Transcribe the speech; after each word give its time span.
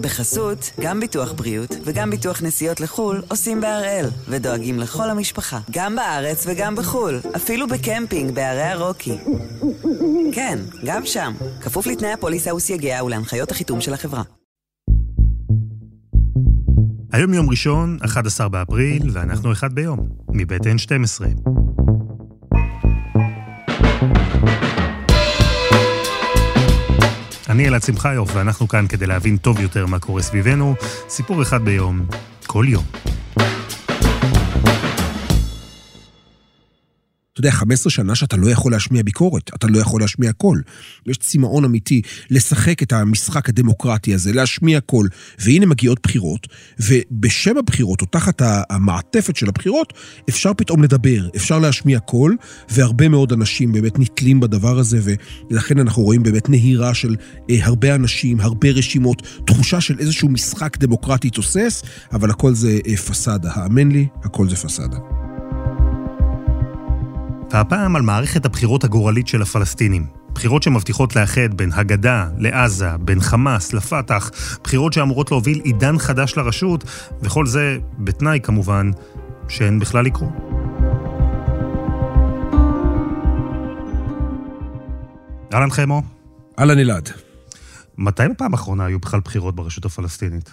בחסות, 0.00 0.70
גם 0.80 1.00
ביטוח 1.00 1.32
בריאות 1.32 1.70
וגם 1.84 2.10
ביטוח 2.10 2.42
נסיעות 2.42 2.80
לחו"ל 2.80 3.22
עושים 3.28 3.60
בהראל, 3.60 4.06
ודואגים 4.28 4.78
לכל 4.78 5.10
המשפחה, 5.10 5.60
גם 5.70 5.96
בארץ 5.96 6.44
וגם 6.46 6.76
בחו"ל, 6.76 7.20
אפילו 7.36 7.66
בקמפינג 7.68 8.34
בערי 8.34 8.62
הרוקי. 8.62 9.18
כן, 10.32 10.58
גם 10.84 11.06
שם, 11.06 11.32
כפוף 11.60 11.86
לתנאי 11.86 12.12
הפוליסה 12.12 12.54
וסייגיה 12.54 13.04
ולהנחיות 13.04 13.50
החיתום 13.50 13.80
של 13.80 13.94
החברה. 13.94 14.22
היום 17.12 17.34
יום 17.34 17.50
ראשון, 17.50 17.98
11 18.04 18.48
באפריל, 18.48 19.02
ואנחנו 19.12 19.52
אחד 19.52 19.72
ביום, 19.72 20.08
מבית 20.28 20.62
N12. 20.62 21.24
אני 27.50 27.68
אלעד 27.68 27.82
שמחיוף, 27.82 28.30
ואנחנו 28.34 28.68
כאן 28.68 28.86
כדי 28.88 29.06
להבין 29.06 29.36
טוב 29.36 29.60
יותר 29.60 29.86
מה 29.86 29.98
קורה 29.98 30.22
סביבנו. 30.22 30.74
סיפור 31.08 31.42
אחד 31.42 31.64
ביום, 31.64 32.00
כל 32.46 32.64
יום. 32.68 32.84
יודע, 37.40 37.50
15 37.50 37.90
שנה 37.90 38.14
שאתה 38.14 38.36
לא 38.36 38.50
יכול 38.50 38.72
להשמיע 38.72 39.02
ביקורת, 39.02 39.50
אתה 39.54 39.66
לא 39.66 39.78
יכול 39.78 40.00
להשמיע 40.00 40.32
קול. 40.32 40.62
יש 41.06 41.16
צמאון 41.16 41.64
אמיתי 41.64 42.02
לשחק 42.30 42.82
את 42.82 42.92
המשחק 42.92 43.48
הדמוקרטי 43.48 44.14
הזה, 44.14 44.32
להשמיע 44.32 44.80
קול, 44.80 45.08
והנה 45.38 45.66
מגיעות 45.66 45.98
בחירות, 46.02 46.46
ובשם 46.80 47.58
הבחירות, 47.58 48.00
או 48.00 48.06
תחת 48.06 48.42
המעטפת 48.70 49.36
של 49.36 49.48
הבחירות, 49.48 49.92
אפשר 50.28 50.54
פתאום 50.54 50.82
לדבר, 50.82 51.28
אפשר 51.36 51.58
להשמיע 51.58 51.98
קול, 52.00 52.36
והרבה 52.68 53.08
מאוד 53.08 53.32
אנשים 53.32 53.72
באמת 53.72 53.98
נתלים 53.98 54.40
בדבר 54.40 54.78
הזה, 54.78 55.16
ולכן 55.50 55.78
אנחנו 55.78 56.02
רואים 56.02 56.22
באמת 56.22 56.48
נהירה 56.48 56.94
של 56.94 57.16
אה, 57.50 57.56
הרבה 57.62 57.94
אנשים, 57.94 58.40
הרבה 58.40 58.70
רשימות, 58.70 59.22
תחושה 59.46 59.80
של 59.80 59.98
איזשהו 59.98 60.28
משחק 60.28 60.78
דמוקרטי 60.78 61.30
תוסס, 61.30 61.82
אבל 62.12 62.30
הכל 62.30 62.54
זה 62.54 62.78
אה, 62.86 62.96
פסאדה. 62.96 63.50
האמן 63.54 63.92
לי, 63.92 64.06
הכל 64.24 64.48
זה 64.48 64.56
פסאדה. 64.56 65.29
והפעם 67.52 67.96
על 67.96 68.02
מערכת 68.02 68.44
הבחירות 68.44 68.84
הגורלית 68.84 69.28
של 69.28 69.42
הפלסטינים. 69.42 70.06
בחירות 70.34 70.62
שמבטיחות 70.62 71.16
לאחד 71.16 71.54
בין 71.54 71.70
הגדה 71.72 72.28
לעזה, 72.38 72.96
בין 72.96 73.20
חמאס 73.20 73.72
לפת"ח, 73.72 74.30
בחירות 74.64 74.92
שאמורות 74.92 75.30
להוביל 75.30 75.60
עידן 75.64 75.98
חדש 75.98 76.36
לרשות, 76.36 76.84
וכל 77.22 77.46
זה 77.46 77.78
בתנאי 77.98 78.40
כמובן 78.42 78.90
שהן 79.48 79.78
בכלל 79.78 80.06
יקרו. 80.06 80.30
אהלן 85.54 85.70
חמו. 85.70 86.02
אהלן 86.58 86.78
אלעד. 86.78 87.08
מתי 87.98 88.22
בפעם 88.30 88.52
האחרונה 88.52 88.84
היו 88.84 88.98
בכלל 88.98 89.20
בחירות 89.20 89.54
ברשות 89.54 89.84
הפלסטינית? 89.84 90.50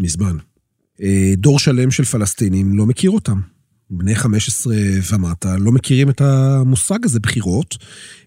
מזמן. 0.00 0.36
אה, 1.02 1.32
דור 1.36 1.58
שלם 1.58 1.90
של 1.90 2.04
פלסטינים 2.04 2.78
לא 2.78 2.86
מכיר 2.86 3.10
אותם. 3.10 3.40
בני 3.90 4.14
15 4.14 4.74
ומטה 5.12 5.56
לא 5.56 5.72
מכירים 5.72 6.10
את 6.10 6.20
המושג 6.20 7.04
הזה, 7.04 7.20
בחירות. 7.20 7.76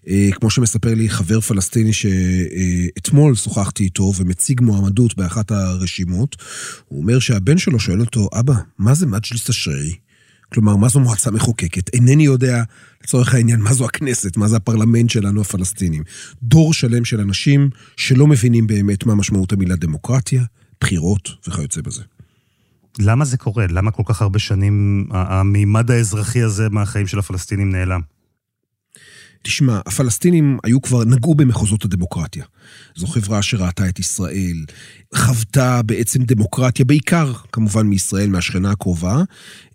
אה, 0.08 0.28
כמו 0.32 0.50
שמספר 0.50 0.94
לי 0.94 1.08
חבר 1.08 1.40
פלסטיני 1.40 1.92
שאתמול 1.92 3.34
שוחחתי 3.34 3.84
איתו 3.84 4.12
ומציג 4.16 4.60
מועמדות 4.60 5.16
באחת 5.16 5.50
הרשימות, 5.50 6.36
הוא 6.88 7.00
אומר 7.00 7.18
שהבן 7.18 7.58
שלו 7.58 7.80
שואל 7.80 8.00
אותו, 8.00 8.28
אבא, 8.40 8.54
מה 8.78 8.94
זה 8.94 9.06
מג'ליס 9.06 9.50
השרי? 9.50 9.94
כלומר, 10.52 10.76
מה 10.76 10.88
זו 10.88 11.00
מועצה 11.00 11.30
מחוקקת? 11.30 11.94
אינני 11.94 12.24
יודע, 12.24 12.62
לצורך 13.04 13.34
העניין, 13.34 13.60
מה 13.60 13.74
זו 13.74 13.84
הכנסת, 13.84 14.36
מה 14.36 14.48
זה 14.48 14.56
הפרלמנט 14.56 15.10
שלנו 15.10 15.40
הפלסטינים. 15.40 16.02
דור 16.42 16.74
שלם 16.74 17.04
של 17.04 17.20
אנשים 17.20 17.70
שלא 17.96 18.26
מבינים 18.26 18.66
באמת 18.66 19.06
מה 19.06 19.14
משמעות 19.14 19.52
המילה 19.52 19.76
דמוקרטיה, 19.76 20.42
בחירות 20.80 21.28
וכיוצא 21.48 21.80
בזה. 21.80 22.02
למה 23.00 23.24
זה 23.24 23.36
קורה? 23.38 23.66
למה 23.70 23.90
כל 23.90 24.02
כך 24.06 24.22
הרבה 24.22 24.38
שנים 24.38 25.06
המימד 25.10 25.90
האזרחי 25.90 26.42
הזה 26.42 26.68
מהחיים 26.70 27.06
של 27.06 27.18
הפלסטינים 27.18 27.70
נעלם? 27.72 28.00
תשמע, 29.42 29.80
הפלסטינים 29.86 30.58
היו 30.64 30.82
כבר, 30.82 31.04
נגעו 31.04 31.34
במחוזות 31.34 31.84
הדמוקרטיה. 31.84 32.44
זו 32.96 33.06
חברה 33.06 33.42
שראתה 33.42 33.88
את 33.88 33.98
ישראל, 33.98 34.64
חוותה 35.14 35.82
בעצם 35.82 36.22
דמוקרטיה, 36.22 36.84
בעיקר 36.84 37.32
כמובן 37.52 37.86
מישראל, 37.86 38.30
מהשכנה 38.30 38.70
הקרובה, 38.70 39.22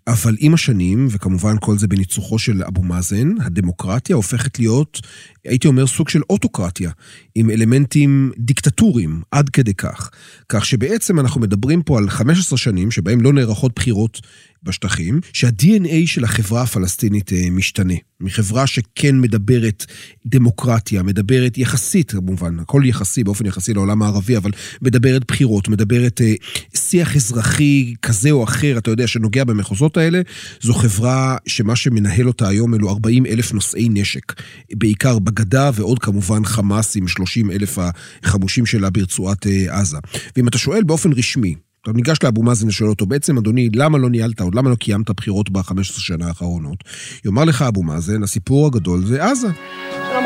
אבל 0.06 0.36
עם 0.38 0.54
השנים, 0.54 1.08
וכמובן 1.10 1.56
כל 1.60 1.78
זה 1.78 1.86
בניצוחו 1.86 2.38
של 2.38 2.62
אבו 2.62 2.82
מאזן, 2.82 3.40
הדמוקרטיה 3.40 4.16
הופכת 4.16 4.58
להיות, 4.58 5.00
הייתי 5.44 5.68
אומר, 5.68 5.86
סוג 5.86 6.08
של 6.08 6.20
אוטוקרטיה, 6.30 6.90
עם 7.34 7.50
אלמנטים 7.50 8.32
דיקטטוריים, 8.38 9.22
עד 9.30 9.48
כדי 9.48 9.74
כך. 9.74 10.10
כך 10.48 10.64
שבעצם 10.64 11.20
אנחנו 11.20 11.40
מדברים 11.40 11.82
פה 11.82 11.98
על 11.98 12.10
15 12.10 12.58
שנים 12.58 12.90
שבהם 12.90 13.20
לא 13.20 13.32
נערכות 13.32 13.72
בחירות 13.76 14.20
בשטחים, 14.66 15.20
שה-DNA 15.32 16.06
של 16.06 16.24
החברה 16.24 16.62
הפלסטינית 16.62 17.32
אה, 17.32 17.50
משתנה. 17.50 17.94
מחברה 18.20 18.66
שכן 18.66 19.20
מדברת 19.20 19.86
דמוקרטיה, 20.26 21.02
מדברת 21.02 21.58
יחסית, 21.58 22.10
כמובן, 22.10 22.58
הכל 22.58 22.82
יחסי, 22.84 23.24
באופן 23.24 23.46
יחסי 23.46 23.74
לעולם 23.74 24.02
הערבי, 24.02 24.36
אבל 24.36 24.50
מדברת 24.82 25.22
בחירות, 25.28 25.68
מדברת 25.68 26.20
אה, 26.20 26.34
שיח 26.74 27.16
אזרחי 27.16 27.94
כזה 28.02 28.30
או 28.30 28.44
אחר, 28.44 28.78
אתה 28.78 28.90
יודע, 28.90 29.06
שנוגע 29.06 29.44
במחוזות 29.44 29.96
האלה, 29.96 30.20
זו 30.60 30.74
חברה 30.74 31.36
שמה 31.46 31.76
שמנהל 31.76 32.28
אותה 32.28 32.48
היום 32.48 32.74
אלו 32.74 32.90
40 32.90 33.26
אלף 33.26 33.52
נושאי 33.52 33.88
נשק, 33.90 34.32
בעיקר 34.74 35.18
בגדה 35.18 35.70
ועוד 35.74 35.98
כמובן 35.98 36.44
חמאס 36.44 36.96
עם 36.96 37.08
30 37.08 37.50
אלף 37.50 37.78
החמושים 38.22 38.66
שלה 38.66 38.90
ברצועת 38.90 39.46
אה, 39.46 39.80
עזה. 39.80 39.98
ואם 40.36 40.48
אתה 40.48 40.58
שואל 40.58 40.82
באופן 40.84 41.12
רשמי, 41.12 41.54
אתה 41.86 41.94
ניגש 41.94 42.18
לאבו 42.24 42.42
מאזן 42.42 42.68
ושואל 42.68 42.90
אותו, 42.90 43.06
בעצם, 43.06 43.38
אדוני, 43.38 43.68
למה 43.74 43.98
לא 43.98 44.10
ניהלת 44.10 44.40
עוד, 44.40 44.54
למה 44.54 44.70
לא 44.70 44.74
קיימת 44.74 45.10
בחירות 45.10 45.50
ב-15 45.50 45.82
שנה 45.82 46.26
האחרונות? 46.28 46.84
יאמר 47.24 47.44
לך 47.44 47.62
אבו 47.62 47.82
מאזן, 47.82 48.22
הסיפור 48.22 48.66
הגדול 48.66 49.06
זה 49.06 49.24
עזה. 49.24 49.48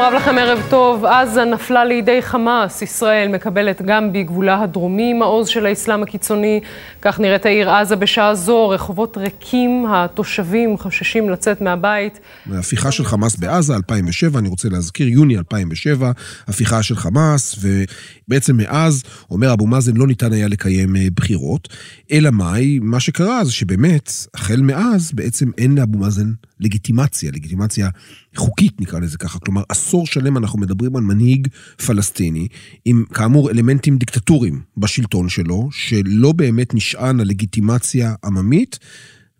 רב 0.02 0.12
לכם, 0.16 0.38
ערב 0.38 0.62
טוב. 0.70 1.04
עזה 1.04 1.44
נפלה 1.44 1.84
לידי 1.84 2.22
חמאס. 2.22 2.82
ישראל 2.82 3.28
מקבלת 3.28 3.82
גם 3.82 4.12
בגבולה 4.12 4.62
הדרומי 4.62 5.12
מעוז 5.12 5.48
של 5.48 5.66
האסלאם 5.66 6.02
הקיצוני. 6.02 6.60
כך 7.02 7.20
נראית 7.20 7.46
העיר 7.46 7.70
עזה 7.70 7.96
בשעה 7.96 8.34
זו, 8.34 8.68
רחובות 8.68 9.16
ריקים, 9.16 9.86
התושבים 9.88 10.78
חוששים 10.78 11.30
לצאת 11.30 11.60
מהבית. 11.60 12.20
הפיכה 12.52 12.92
של 12.92 13.04
חמאס 13.04 13.36
בעזה, 13.36 13.74
2007, 13.74 14.38
אני 14.38 14.48
רוצה 14.48 14.68
להזכיר, 14.68 15.08
יוני 15.08 15.38
2007, 15.38 16.10
הפיכה 16.48 16.82
של 16.82 16.96
חמאס, 16.96 17.56
ובעצם 17.60 18.56
מאז, 18.56 19.02
אומר 19.30 19.52
אבו 19.52 19.66
מאזן, 19.66 19.96
לא 19.96 20.06
ניתן 20.06 20.32
היה 20.32 20.48
לקיים 20.48 20.96
אה, 20.96 21.06
בחירות. 21.14 21.68
אלא 22.12 22.30
מאי, 22.30 22.78
מה 22.82 23.00
שקרה 23.00 23.44
זה 23.44 23.52
שבאמת, 23.52 24.12
החל 24.34 24.60
מאז, 24.60 25.12
בעצם 25.14 25.50
אין 25.58 25.78
לאבו 25.78 25.98
מאזן 25.98 26.30
לגיטימציה, 26.60 27.31
לגיטימציה 27.31 27.88
חוקית 28.37 28.81
נקרא 28.81 28.98
לזה 28.98 29.19
ככה, 29.19 29.38
כלומר 29.38 29.62
עשור 29.69 30.06
שלם 30.06 30.37
אנחנו 30.37 30.59
מדברים 30.59 30.97
על 30.97 31.03
מנהיג 31.03 31.48
פלסטיני 31.87 32.48
עם 32.84 33.04
כאמור 33.15 33.50
אלמנטים 33.50 33.97
דיקטטוריים 33.97 34.60
בשלטון 34.76 35.28
שלו, 35.28 35.69
שלא 35.72 36.32
באמת 36.32 36.75
נשען 36.75 37.21
על 37.21 37.26
לגיטימציה 37.26 38.15
עממית, 38.25 38.78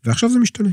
ועכשיו 0.05 0.31
זה 0.31 0.39
משתנה. 0.39 0.71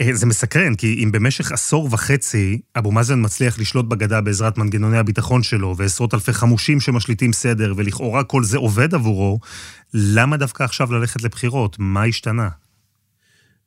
אה, 0.00 0.14
זה 0.14 0.26
מסקרן, 0.26 0.74
כי 0.74 1.04
אם 1.04 1.12
במשך 1.12 1.52
עשור 1.52 1.88
וחצי 1.90 2.60
אבו 2.78 2.92
מאזן 2.92 3.24
מצליח 3.24 3.58
לשלוט 3.58 3.86
בגדה 3.86 4.20
בעזרת 4.20 4.58
מנגנוני 4.58 4.98
הביטחון 4.98 5.42
שלו, 5.42 5.74
ועשרות 5.76 6.14
אלפי 6.14 6.32
חמושים 6.32 6.80
שמשליטים 6.80 7.32
סדר, 7.32 7.74
ולכאורה 7.76 8.24
כל 8.24 8.44
זה 8.44 8.58
עובד 8.58 8.94
עבורו, 8.94 9.38
למה 9.94 10.36
דווקא 10.36 10.62
עכשיו 10.62 10.92
ללכת 10.92 11.22
לבחירות? 11.22 11.76
מה 11.78 12.04
השתנה? 12.04 12.48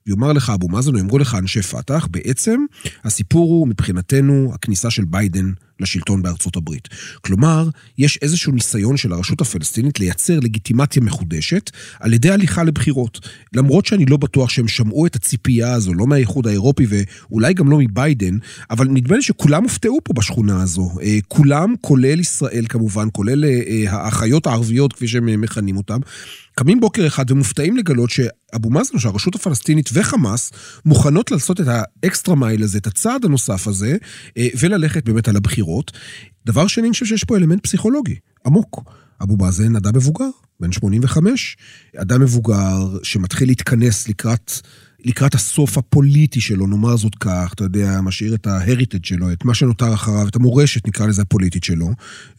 יאמר 0.07 0.33
לך 0.33 0.49
אבו 0.49 0.67
מאזן, 0.67 0.93
או 0.93 0.97
יאמרו 0.97 1.17
לך 1.17 1.35
אנשי 1.35 1.61
פת"ח, 1.61 2.07
בעצם 2.11 2.65
הסיפור 3.03 3.49
הוא 3.49 3.67
מבחינתנו 3.67 4.51
הכניסה 4.53 4.91
של 4.91 5.05
ביידן 5.05 5.51
לשלטון 5.79 6.21
בארצות 6.21 6.55
הברית. 6.55 6.87
כלומר, 7.21 7.69
יש 7.97 8.19
איזשהו 8.21 8.53
ניסיון 8.53 8.97
של 8.97 9.13
הרשות 9.13 9.41
הפלסטינית 9.41 9.99
לייצר 9.99 10.39
לגיטימציה 10.39 11.01
מחודשת 11.01 11.71
על 11.99 12.13
ידי 12.13 12.29
הליכה 12.29 12.63
לבחירות. 12.63 13.19
למרות 13.53 13.85
שאני 13.85 14.05
לא 14.05 14.17
בטוח 14.17 14.49
שהם 14.49 14.67
שמעו 14.67 15.05
את 15.05 15.15
הציפייה 15.15 15.73
הזו, 15.73 15.93
לא 15.93 16.07
מהאיחוד 16.07 16.47
האירופי 16.47 16.85
ואולי 16.89 17.53
גם 17.53 17.71
לא 17.71 17.77
מביידן, 17.77 18.37
אבל 18.69 18.87
נדמה 18.87 19.15
לי 19.15 19.21
שכולם 19.21 19.63
הופתעו 19.63 19.99
פה 20.03 20.13
בשכונה 20.13 20.61
הזו. 20.61 20.91
אה, 21.01 21.17
כולם, 21.27 21.75
כולל 21.81 22.19
ישראל 22.19 22.65
כמובן, 22.69 23.07
כולל 23.11 23.45
אה, 23.45 23.61
אה, 23.67 23.83
האחיות 23.91 24.47
הערביות, 24.47 24.93
כפי 24.93 25.07
שהם 25.07 25.41
מכנים 25.41 25.77
אותם, 25.77 25.99
קמים 26.55 26.79
בוקר 26.79 27.07
אחד 27.07 27.31
ומופתעים 27.31 27.77
לגלות 27.77 28.09
שאבו 28.09 28.69
מאזן, 28.69 28.99
שהרשות 28.99 29.35
הפלסטינית 29.35 29.89
וחמאס, 29.93 30.51
מוכנות 30.85 31.31
לעשות 31.31 31.61
את 31.61 31.65
ה 31.69 31.80
extra 31.80 32.35
mile 32.35 32.63
הזה, 32.63 32.77
את 32.77 32.87
הצעד 32.87 33.25
הנוסף 33.25 33.67
הזה, 33.67 33.97
וללכת 34.59 35.05
באמת 35.05 35.27
על 35.27 35.35
הבחירות. 35.35 35.66
דבר 36.45 36.67
שני, 36.67 36.83
אני 36.83 36.91
חושב 36.91 37.05
שיש 37.05 37.23
פה 37.23 37.37
אלמנט 37.37 37.63
פסיכולוגי, 37.63 38.15
עמוק. 38.45 38.83
אבו 39.23 39.37
מאזן 39.37 39.75
אדם 39.75 39.95
מבוגר, 39.95 40.29
בן 40.59 40.71
85, 40.71 41.57
אדם 41.97 42.21
מבוגר 42.21 42.97
שמתחיל 43.03 43.47
להתכנס 43.47 44.07
לקראת, 44.07 44.51
לקראת 45.05 45.35
הסוף 45.35 45.77
הפוליטי 45.77 46.41
שלו, 46.41 46.67
נאמר 46.67 46.97
זאת 46.97 47.15
כך, 47.15 47.53
אתה 47.53 47.63
יודע, 47.63 48.01
משאיר 48.01 48.35
את 48.35 48.47
ה 48.47 48.53
heritage 48.53 49.05
שלו, 49.05 49.31
את 49.31 49.45
מה 49.45 49.53
שנותר 49.53 49.93
אחריו, 49.93 50.27
את 50.27 50.35
המורשת, 50.35 50.87
נקרא 50.87 51.07
לזה, 51.07 51.21
הפוליטית 51.21 51.63
שלו. 51.63 51.89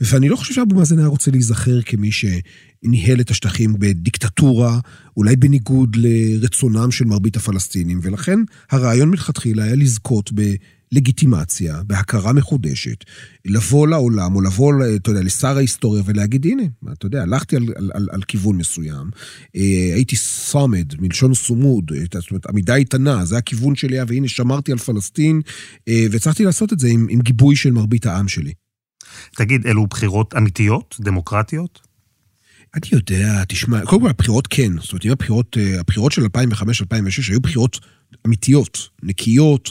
ואני 0.01 0.29
לא 0.29 0.37
חושב 0.37 0.55
שאבו 0.55 0.77
מאזן 0.77 0.99
היה 0.99 1.09
רוצה 1.09 1.31
להיזכר 1.31 1.83
כמי 1.83 2.11
שניהל 2.13 3.21
את 3.21 3.31
השטחים 3.31 3.75
בדיקטטורה, 3.79 4.81
אולי 5.17 5.37
בניגוד 5.37 5.97
לרצונם 5.97 6.91
של 6.91 7.05
מרבית 7.05 7.37
הפלסטינים, 7.37 8.01
ולכן 8.03 8.39
הרעיון 8.71 9.11
מלכתחילה 9.11 9.65
היה 9.65 9.75
לזכות 9.75 10.31
ב... 10.35 10.55
לגיטימציה, 10.93 11.83
בהכרה 11.83 12.33
מחודשת, 12.33 13.05
לבוא 13.45 13.89
לעולם, 13.89 14.37
או 14.37 14.41
לבוא, 14.41 14.73
אתה 14.97 15.11
יודע, 15.11 15.23
לשר 15.23 15.57
ההיסטוריה 15.57 16.03
ולהגיד, 16.07 16.47
הנה, 16.47 16.63
אתה 16.93 17.07
יודע, 17.07 17.23
הלכתי 17.23 17.57
על, 17.57 17.63
על, 17.77 17.91
על, 17.95 18.09
על 18.13 18.23
כיוון 18.23 18.57
מסוים, 18.57 19.11
אה, 19.57 19.95
הייתי 19.95 20.17
סומד, 20.17 21.01
מלשון 21.01 21.35
סומוד, 21.35 21.93
זאת 22.15 22.31
אומרת, 22.31 22.47
עמידה 22.47 22.75
איתנה, 22.75 23.25
זה 23.25 23.39
הכיוון 23.39 23.75
שלי, 23.75 24.03
והנה, 24.03 24.29
שמרתי 24.29 24.73
על 24.73 24.79
פלסטין, 24.79 25.41
אה, 25.89 26.07
והצלחתי 26.11 26.45
לעשות 26.45 26.73
את 26.73 26.79
זה 26.79 26.89
עם, 26.89 27.07
עם 27.11 27.21
גיבוי 27.21 27.57
של 27.57 27.71
מרבית 27.71 28.07
העם 28.07 28.29
שלי. 28.29 28.53
תגיד, 29.37 29.67
אלו 29.67 29.87
בחירות 29.87 30.35
אמיתיות, 30.37 30.97
דמוקרטיות? 31.01 31.89
אני 32.75 32.89
יודע, 32.93 33.45
תשמע, 33.49 33.85
קודם 33.85 34.03
כל 34.03 34.11
הבחירות 34.11 34.47
כן, 34.47 34.73
זאת 34.81 34.93
אומרת, 34.93 35.07
אם 35.07 35.11
הבחירות, 35.11 35.57
אה, 35.61 35.81
הבחירות 35.81 36.13
של 36.13 36.23
2005-2006 36.23 37.29
היו 37.29 37.41
בחירות 37.41 37.81
אמיתיות, 38.27 38.89
נקיות, 39.03 39.71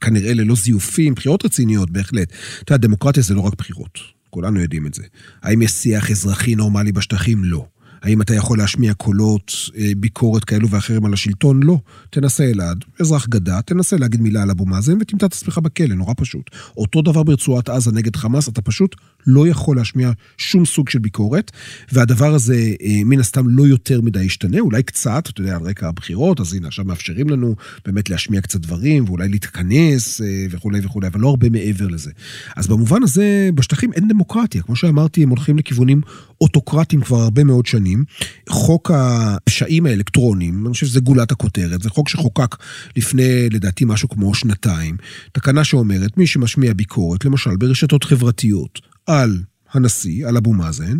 כנראה 0.00 0.34
ללא 0.34 0.54
זיופים, 0.54 1.14
בחירות 1.14 1.44
רציניות 1.44 1.90
בהחלט. 1.90 2.32
אתה 2.62 2.74
יודע, 2.74 2.86
דמוקרטיה 2.86 3.22
זה 3.22 3.34
לא 3.34 3.40
רק 3.40 3.54
בחירות, 3.58 3.98
כולנו 4.30 4.60
יודעים 4.60 4.86
את 4.86 4.94
זה. 4.94 5.02
האם 5.42 5.62
יש 5.62 5.70
שיח 5.70 6.10
אזרחי 6.10 6.54
נורמלי 6.54 6.92
בשטחים? 6.92 7.44
לא. 7.44 7.66
האם 8.04 8.22
אתה 8.22 8.34
יכול 8.34 8.58
להשמיע 8.58 8.94
קולות, 8.94 9.52
אה, 9.76 9.92
ביקורת 9.96 10.44
כאלו 10.44 10.70
ואחרים 10.70 11.04
על 11.04 11.12
השלטון? 11.12 11.62
לא. 11.62 11.78
תנסה 12.10 12.44
אלעד, 12.44 12.84
אזרח 13.00 13.26
גדה, 13.26 13.62
תנסה 13.62 13.96
להגיד 13.96 14.20
מילה 14.20 14.42
על 14.42 14.50
אבו 14.50 14.66
מאזן 14.66 14.96
ותמצא 15.00 15.26
את 15.26 15.32
עצמך 15.32 15.58
בכלא, 15.58 15.94
נורא 15.94 16.14
פשוט. 16.16 16.50
אותו 16.76 17.02
דבר 17.02 17.22
ברצועת 17.22 17.68
עזה 17.68 17.92
נגד 17.92 18.16
חמאס, 18.16 18.48
אתה 18.48 18.62
פשוט 18.62 18.96
לא 19.26 19.48
יכול 19.48 19.76
להשמיע 19.76 20.10
שום 20.38 20.64
סוג 20.64 20.88
של 20.88 20.98
ביקורת, 20.98 21.50
והדבר 21.92 22.34
הזה 22.34 22.74
אה, 22.82 23.04
מן 23.04 23.20
הסתם 23.20 23.48
לא 23.48 23.62
יותר 23.62 24.00
מדי 24.00 24.22
ישתנה, 24.22 24.60
אולי 24.60 24.82
קצת, 24.82 25.28
אתה 25.28 25.40
יודע, 25.40 25.56
על 25.56 25.62
רקע 25.62 25.88
הבחירות, 25.88 26.40
אז 26.40 26.54
הנה, 26.54 26.68
עכשיו 26.68 26.84
מאפשרים 26.84 27.30
לנו 27.30 27.54
באמת 27.84 28.10
להשמיע 28.10 28.40
קצת 28.40 28.60
דברים, 28.60 29.04
ואולי 29.04 29.28
להתכנס 29.28 30.20
אה, 30.20 30.46
וכולי 30.50 30.80
וכולי, 30.82 31.06
אבל 31.06 31.20
לא 31.20 31.28
הרבה 31.28 31.50
מעבר 31.50 31.88
לזה. 31.88 32.10
אז 32.56 32.68
במובן 32.68 33.02
הזה, 33.02 33.50
בשטחים 33.54 33.92
אין 33.92 34.08
דמוקרטיה. 34.08 34.62
כמו 34.62 34.76
שאמרתי, 34.76 35.22
הם 35.22 35.28
הולכים 35.28 35.58
לכיוונים 35.58 36.00
אוטוקרטיים 36.40 37.02
כבר 37.02 37.16
הרבה 37.16 37.44
מאוד 37.44 37.66
שנים. 37.66 38.04
חוק 38.48 38.90
הפשעים 38.94 39.86
האלקטרוניים, 39.86 40.66
אני 40.66 40.72
חושב 40.72 40.86
שזה 40.86 41.00
גולת 41.00 41.32
הכותרת, 41.32 41.82
זה 41.82 41.90
חוק 41.90 42.08
שחוקק 42.08 42.56
לפני, 42.96 43.50
לדעתי, 43.50 43.84
משהו 43.84 44.08
כמו 44.08 44.34
שנתיים. 44.34 44.96
תקנה 45.32 45.64
שאומרת, 45.64 46.18
מי 46.18 46.26
שמשמיע 46.26 46.72
ביקורת, 46.72 47.24
למשל 47.24 47.56
ברשתות 47.56 48.04
חברתיות, 48.04 48.93
על 49.06 49.42
הנשיא, 49.72 50.26
על 50.26 50.36
אבו 50.36 50.52
מאזן, 50.52 50.98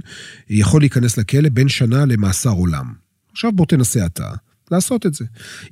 יכול 0.50 0.82
להיכנס 0.82 1.18
לכלא 1.18 1.48
בין 1.48 1.68
שנה 1.68 2.04
למאסר 2.04 2.50
עולם. 2.50 2.92
עכשיו 3.32 3.52
בוא 3.52 3.66
תנסה 3.66 4.06
אתה 4.06 4.30
לעשות 4.70 5.06
את 5.06 5.14
זה. 5.14 5.24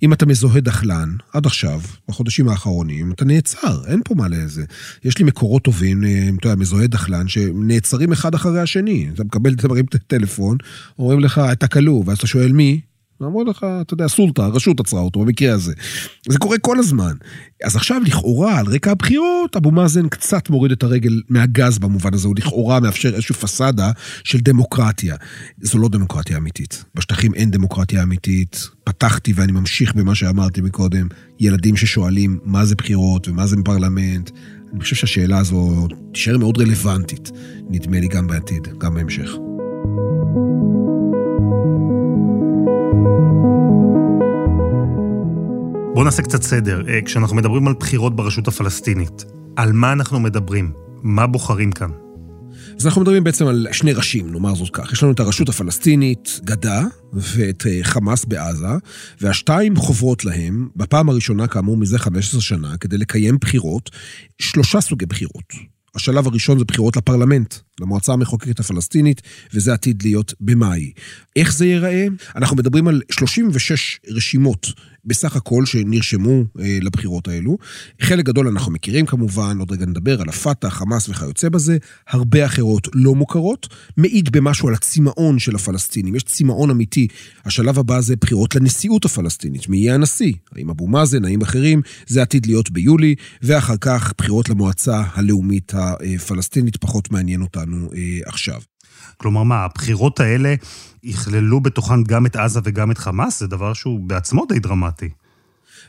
אם 0.02 0.12
אתה 0.12 0.26
מזוהה 0.26 0.60
דחלן, 0.60 1.16
עד 1.32 1.46
עכשיו, 1.46 1.80
בחודשים 2.08 2.48
האחרונים, 2.48 3.12
אתה 3.12 3.24
נעצר, 3.24 3.82
אין 3.86 4.00
פה 4.04 4.14
מה 4.14 4.28
לזה. 4.28 4.64
יש 5.04 5.18
לי 5.18 5.24
מקורות 5.24 5.62
טובים, 5.62 6.04
אה, 6.04 6.28
אתה 6.38 6.46
יודע, 6.46 6.60
מזוהה 6.60 6.86
דחלן, 6.86 7.28
שנעצרים 7.28 8.12
אחד 8.12 8.34
אחרי 8.34 8.60
השני. 8.60 9.10
אתה 9.14 9.24
מקבל, 9.24 9.54
את 9.88 9.94
הטלפון, 9.94 10.56
אומרים 10.98 11.20
לך, 11.20 11.40
אתה 11.52 11.66
כלוא, 11.66 12.04
ואז 12.06 12.18
אתה 12.18 12.26
שואל 12.26 12.52
מי? 12.52 12.80
אמרו 13.24 13.44
לך, 13.44 13.66
אתה 13.80 13.94
יודע, 13.94 14.08
סולטה, 14.08 14.44
הרשות 14.44 14.80
עצרה 14.80 15.00
אותו 15.00 15.20
במקרה 15.20 15.54
הזה. 15.54 15.72
זה 16.28 16.38
קורה 16.38 16.58
כל 16.58 16.78
הזמן. 16.78 17.12
אז 17.64 17.76
עכשיו, 17.76 18.00
לכאורה, 18.06 18.58
על 18.58 18.66
רקע 18.66 18.90
הבחירות, 18.90 19.56
אבו 19.56 19.70
מאזן 19.70 20.08
קצת 20.08 20.50
מוריד 20.50 20.72
את 20.72 20.82
הרגל 20.82 21.20
מהגז 21.28 21.78
במובן 21.78 22.14
הזה, 22.14 22.28
הוא 22.28 22.34
לכאורה 22.38 22.80
מאפשר 22.80 23.14
איזושהי 23.14 23.34
פסאדה 23.34 23.90
של 24.24 24.38
דמוקרטיה. 24.38 25.16
זו 25.60 25.78
לא 25.78 25.88
דמוקרטיה 25.88 26.36
אמיתית. 26.36 26.84
בשטחים 26.94 27.34
אין 27.34 27.50
דמוקרטיה 27.50 28.02
אמיתית. 28.02 28.68
פתחתי 28.84 29.32
ואני 29.36 29.52
ממשיך 29.52 29.94
במה 29.94 30.14
שאמרתי 30.14 30.60
מקודם, 30.60 31.06
ילדים 31.40 31.76
ששואלים 31.76 32.38
מה 32.44 32.64
זה 32.64 32.74
בחירות 32.74 33.28
ומה 33.28 33.46
זה 33.46 33.56
פרלמנט. 33.64 34.30
אני 34.72 34.80
חושב 34.80 34.96
שהשאלה 34.96 35.38
הזו 35.38 35.88
תישאר 36.12 36.38
מאוד 36.38 36.58
רלוונטית, 36.58 37.30
נדמה 37.70 38.00
לי 38.00 38.08
גם 38.08 38.26
בעתיד, 38.26 38.68
גם 38.78 38.94
בהמשך. 38.94 39.51
בואו 45.94 46.04
נעשה 46.04 46.22
קצת 46.22 46.42
סדר. 46.42 46.82
אה, 46.88 47.02
כשאנחנו 47.04 47.36
מדברים 47.36 47.68
על 47.68 47.74
בחירות 47.74 48.16
ברשות 48.16 48.48
הפלסטינית, 48.48 49.24
על 49.56 49.72
מה 49.72 49.92
אנחנו 49.92 50.20
מדברים? 50.20 50.72
מה 51.02 51.26
בוחרים 51.26 51.72
כאן? 51.72 51.90
אז 52.78 52.86
אנחנו 52.86 53.00
מדברים 53.00 53.24
בעצם 53.24 53.46
על 53.46 53.66
שני 53.72 53.92
ראשים, 53.92 54.32
נאמר 54.32 54.54
זאת 54.54 54.70
כך. 54.72 54.92
יש 54.92 55.02
לנו 55.02 55.12
את 55.12 55.20
הרשות 55.20 55.48
הפלסטינית, 55.48 56.40
גדה, 56.44 56.82
ואת 57.12 57.66
אה, 57.66 57.78
חמאס 57.82 58.24
בעזה, 58.24 58.66
והשתיים 59.20 59.76
חוברות 59.76 60.24
להם, 60.24 60.68
בפעם 60.76 61.08
הראשונה, 61.08 61.46
כאמור, 61.46 61.76
מזה 61.76 61.98
15 61.98 62.40
שנה, 62.40 62.76
כדי 62.76 62.98
לקיים 62.98 63.36
בחירות, 63.40 63.90
שלושה 64.38 64.80
סוגי 64.80 65.06
בחירות. 65.06 65.52
השלב 65.94 66.26
הראשון 66.26 66.58
זה 66.58 66.64
בחירות 66.64 66.96
לפרלמנט, 66.96 67.54
למועצה 67.82 68.12
המחוקקת 68.12 68.60
הפלסטינית, 68.60 69.22
וזה 69.54 69.72
עתיד 69.72 70.02
להיות 70.02 70.34
במאי. 70.40 70.92
איך 71.36 71.52
זה 71.52 71.66
ייראה? 71.66 72.06
אנחנו 72.36 72.56
מדברים 72.56 72.88
על 72.88 73.02
36 73.10 74.00
רשימות 74.08 74.66
בסך 75.04 75.36
הכל 75.36 75.66
שנרשמו 75.66 76.44
אה, 76.60 76.78
לבחירות 76.82 77.28
האלו. 77.28 77.58
חלק 78.00 78.24
גדול 78.24 78.48
אנחנו 78.48 78.72
מכירים 78.72 79.06
כמובן, 79.06 79.58
עוד 79.58 79.72
רגע 79.72 79.86
נדבר 79.86 80.20
על 80.20 80.28
הפת"ח, 80.28 80.68
חמאס 80.68 81.08
וכיוצא 81.08 81.48
בזה, 81.48 81.78
הרבה 82.08 82.46
אחרות 82.46 82.88
לא 82.94 83.14
מוכרות, 83.14 83.68
מעיד 83.96 84.32
במשהו 84.32 84.68
על 84.68 84.74
הצמאון 84.74 85.38
של 85.38 85.54
הפלסטינים. 85.54 86.14
יש 86.14 86.22
צמאון 86.22 86.70
אמיתי. 86.70 87.06
השלב 87.44 87.78
הבא 87.78 88.00
זה 88.00 88.16
בחירות 88.16 88.54
לנשיאות 88.54 89.04
הפלסטינית, 89.04 89.68
מי 89.68 89.76
יהיה 89.76 89.94
הנשיא? 89.94 90.32
האם 90.56 90.70
אבו 90.70 90.86
מאזן, 90.86 91.24
האם 91.24 91.42
אחרים? 91.42 91.82
זה 92.06 92.22
עתיד 92.22 92.46
להיות 92.46 92.70
ביולי, 92.70 93.14
ואחר 93.42 93.76
כך 93.80 94.12
בחירות 94.18 94.48
למועצה 94.48 95.02
הלאומית 95.14 95.72
הפלסטינית, 95.74 96.76
פחות 96.76 97.12
מעניין 97.12 97.42
אותנו 97.42 97.71
אה, 97.74 98.18
עכשיו. 98.26 98.60
כלומר, 99.16 99.42
מה, 99.42 99.64
הבחירות 99.64 100.20
האלה 100.20 100.54
יכללו 101.02 101.60
בתוכן 101.60 102.04
גם 102.04 102.26
את 102.26 102.36
עזה 102.36 102.60
וגם 102.64 102.90
את 102.90 102.98
חמאס? 102.98 103.40
זה 103.40 103.46
דבר 103.46 103.72
שהוא 103.72 104.00
בעצמו 104.00 104.46
די 104.48 104.58
דרמטי. 104.58 105.08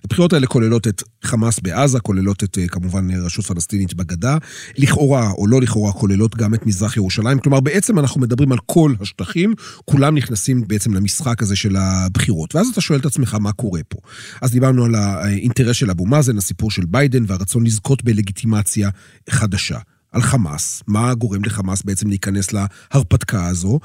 הבחירות 0.06 0.34
האלה 0.34 0.48
כוללות 0.48 0.88
את 0.88 1.04
חמאס 1.24 1.60
בעזה, 1.60 2.00
כוללות 2.00 2.44
את, 2.44 2.58
אה, 2.58 2.68
כמובן, 2.68 3.12
רשות 3.12 3.46
פלסטינית 3.46 3.94
בגדה. 3.94 4.38
לכאורה, 4.78 5.32
או 5.32 5.48
לא 5.48 5.62
לכאורה, 5.62 5.92
כוללות 5.92 6.36
גם 6.36 6.54
את 6.54 6.66
מזרח 6.66 6.98
ירושלים. 6.98 7.40
כלומר, 7.40 7.60
בעצם 7.60 8.00
אנחנו 8.00 8.22
מדברים 8.22 8.52
על 8.52 8.58
כל 8.66 8.94
השטחים, 9.02 9.54
כולם 9.86 10.16
נכנסים 10.16 10.68
בעצם 10.68 10.94
למשחק 10.94 11.42
הזה 11.42 11.56
של 11.56 11.76
הבחירות. 11.76 12.56
ואז 12.56 12.68
אתה 12.68 12.82
שואל 12.82 13.00
את 13.00 13.06
עצמך, 13.06 13.38
מה 13.42 13.52
קורה 13.52 13.82
פה? 13.88 13.98
אז 14.42 14.52
דיברנו 14.52 14.86
על 14.86 14.96
האינטרס 14.96 15.76
של 15.76 15.90
אבו 15.90 16.06
מאזן, 16.06 16.38
הסיפור 16.38 16.72
של 16.72 16.86
ביידן 16.86 17.24
והרצון 17.28 17.66
לזכות 17.66 18.04
בלגיטימציה 18.04 18.90
חדשה. 19.30 19.80
על 20.14 20.22
חמאס, 20.22 20.84
מה 20.88 21.14
גורם 21.14 21.44
לחמאס 21.44 21.82
בעצם 21.84 22.10
להיכנס 22.10 22.54
להרפתקה 22.54 23.46
הזו, 23.46 23.80